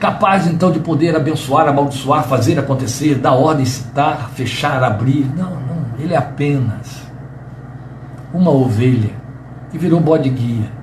capaz 0.00 0.46
então 0.46 0.70
de 0.70 0.80
poder 0.80 1.14
abençoar, 1.16 1.68
amaldiçoar, 1.68 2.24
fazer 2.24 2.58
acontecer, 2.58 3.16
dar 3.16 3.32
ordem, 3.32 3.64
citar, 3.64 4.30
fechar, 4.34 4.82
abrir. 4.82 5.26
Não, 5.36 5.50
não. 5.50 5.78
Ele 5.98 6.14
é 6.14 6.16
apenas 6.16 7.02
uma 8.32 8.50
ovelha 8.50 9.10
que 9.70 9.78
virou 9.78 10.00
bode 10.00 10.28
guia 10.28 10.78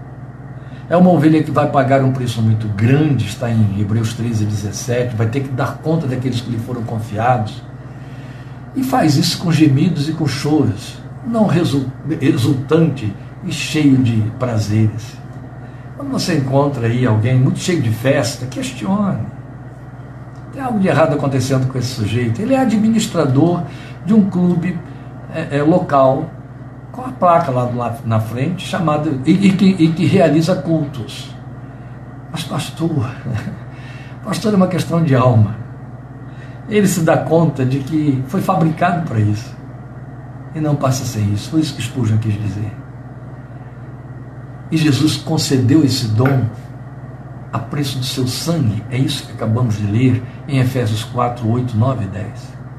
é 0.89 0.95
uma 0.95 1.09
ovelha 1.09 1.41
que 1.41 1.51
vai 1.51 1.69
pagar 1.71 2.03
um 2.03 2.11
preço 2.11 2.41
muito 2.41 2.67
grande, 2.67 3.25
está 3.25 3.49
em 3.49 3.79
Hebreus 3.79 4.13
13, 4.13 4.45
17, 4.45 5.15
vai 5.15 5.27
ter 5.27 5.41
que 5.41 5.49
dar 5.49 5.77
conta 5.77 6.05
daqueles 6.05 6.41
que 6.41 6.51
lhe 6.51 6.59
foram 6.59 6.83
confiados. 6.83 7.63
E 8.75 8.83
faz 8.83 9.15
isso 9.15 9.39
com 9.39 9.51
gemidos 9.51 10.07
e 10.09 10.13
com 10.13 10.27
choros, 10.27 10.97
não 11.25 11.47
exultante 12.21 13.11
e 13.43 13.51
cheio 13.51 13.97
de 13.97 14.21
prazeres. 14.37 15.17
Quando 15.97 16.11
você 16.11 16.37
encontra 16.37 16.87
aí 16.87 17.05
alguém 17.05 17.39
muito 17.39 17.59
cheio 17.59 17.81
de 17.81 17.89
festa, 17.89 18.45
questione. 18.45 19.25
Tem 20.51 20.61
algo 20.61 20.79
de 20.79 20.87
errado 20.87 21.13
acontecendo 21.13 21.67
com 21.67 21.77
esse 21.77 21.87
sujeito. 21.87 22.41
Ele 22.41 22.53
é 22.53 22.59
administrador 22.59 23.63
de 24.05 24.13
um 24.13 24.29
clube 24.29 24.77
é, 25.33 25.57
é, 25.57 25.63
local 25.63 26.29
com 26.95 27.01
a 27.01 27.11
placa 27.11 27.51
lá, 27.51 27.63
lá 27.63 27.97
na 28.05 28.19
frente, 28.19 28.65
chamada, 28.65 29.11
e, 29.25 29.31
e, 29.31 29.51
que, 29.53 29.65
e 29.65 29.91
que 29.91 30.05
realiza 30.05 30.55
cultos. 30.55 31.35
Mas 32.31 32.43
pastor, 32.43 33.11
pastor 34.23 34.53
é 34.53 34.55
uma 34.55 34.67
questão 34.67 35.03
de 35.03 35.13
alma. 35.13 35.57
Ele 36.69 36.87
se 36.87 37.01
dá 37.01 37.17
conta 37.17 37.65
de 37.65 37.79
que 37.79 38.23
foi 38.27 38.41
fabricado 38.41 39.07
para 39.07 39.19
isso. 39.19 39.53
E 40.55 40.61
não 40.61 40.75
passa 40.75 41.03
a 41.03 41.05
ser 41.05 41.19
isso. 41.19 41.49
Foi 41.49 41.59
isso 41.59 41.75
que 41.75 41.81
Spurgeon 41.81 42.17
quis 42.17 42.33
dizer. 42.33 42.71
E 44.71 44.77
Jesus 44.77 45.17
concedeu 45.17 45.83
esse 45.83 46.07
dom 46.07 46.45
a 47.51 47.59
preço 47.59 47.99
do 47.99 48.05
seu 48.05 48.25
sangue. 48.25 48.83
É 48.89 48.97
isso 48.97 49.27
que 49.27 49.33
acabamos 49.33 49.77
de 49.77 49.85
ler 49.85 50.23
em 50.47 50.59
Efésios 50.59 51.03
4, 51.03 51.47
8, 51.47 51.77
9 51.77 52.05
e 52.05 52.07
10. 52.07 52.27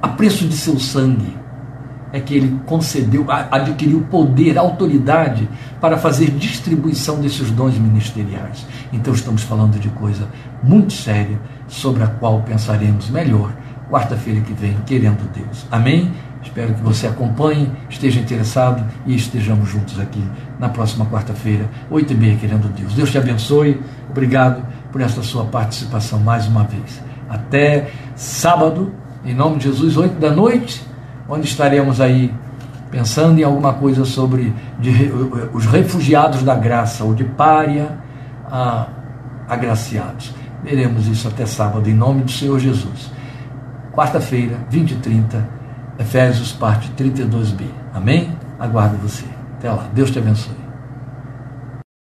A 0.02 0.08
preço 0.08 0.48
de 0.48 0.56
seu 0.56 0.80
sangue 0.80 1.36
é 2.12 2.20
que 2.20 2.34
ele 2.34 2.60
concedeu, 2.66 3.26
adquiriu 3.28 4.00
poder, 4.10 4.56
autoridade 4.58 5.48
para 5.80 5.98
fazer 5.98 6.30
distribuição 6.30 7.20
desses 7.20 7.50
dons 7.50 7.76
ministeriais. 7.76 8.66
Então 8.92 9.12
estamos 9.12 9.42
falando 9.42 9.78
de 9.78 9.88
coisa 9.90 10.28
muito 10.62 10.92
séria 10.92 11.38
sobre 11.68 12.02
a 12.02 12.06
qual 12.06 12.42
pensaremos 12.42 13.10
melhor 13.10 13.52
quarta-feira 13.90 14.40
que 14.40 14.52
vem, 14.52 14.76
querendo 14.86 15.30
Deus. 15.32 15.66
Amém? 15.70 16.12
Espero 16.42 16.74
que 16.74 16.80
você 16.80 17.08
acompanhe, 17.08 17.70
esteja 17.88 18.20
interessado 18.20 18.84
e 19.04 19.16
estejamos 19.16 19.68
juntos 19.68 19.98
aqui 19.98 20.22
na 20.58 20.68
próxima 20.68 21.04
quarta-feira, 21.06 21.68
oito 21.90 22.12
e 22.12 22.16
meia, 22.16 22.36
querendo 22.36 22.72
Deus. 22.72 22.94
Deus 22.94 23.10
te 23.10 23.18
abençoe. 23.18 23.80
Obrigado 24.08 24.64
por 24.92 25.00
esta 25.00 25.22
sua 25.22 25.44
participação 25.44 26.20
mais 26.20 26.46
uma 26.46 26.62
vez. 26.62 27.02
Até 27.28 27.90
sábado, 28.14 28.94
em 29.24 29.34
nome 29.34 29.58
de 29.58 29.64
Jesus, 29.64 29.96
oito 29.96 30.18
da 30.20 30.30
noite 30.30 30.82
onde 31.28 31.46
estaremos 31.46 32.00
aí 32.00 32.32
pensando 32.90 33.38
em 33.38 33.42
alguma 33.42 33.74
coisa 33.74 34.04
sobre 34.04 34.54
de, 34.78 35.10
os 35.52 35.66
refugiados 35.66 36.42
da 36.42 36.54
graça, 36.54 37.04
ou 37.04 37.14
de 37.14 37.24
pária 37.24 37.98
a 38.50 38.88
agraciados. 39.48 40.34
Veremos 40.62 41.06
isso 41.06 41.28
até 41.28 41.46
sábado, 41.46 41.88
em 41.88 41.94
nome 41.94 42.22
do 42.22 42.30
Senhor 42.30 42.58
Jesus. 42.58 43.12
Quarta-feira, 43.92 44.58
20 44.70 44.90
e 44.90 44.94
30, 44.96 45.48
Efésios, 45.98 46.52
parte 46.52 46.90
32b. 46.96 47.64
Amém? 47.94 48.36
Aguardo 48.58 48.96
você. 48.98 49.24
Até 49.58 49.70
lá. 49.70 49.88
Deus 49.94 50.10
te 50.10 50.18
abençoe. 50.18 50.55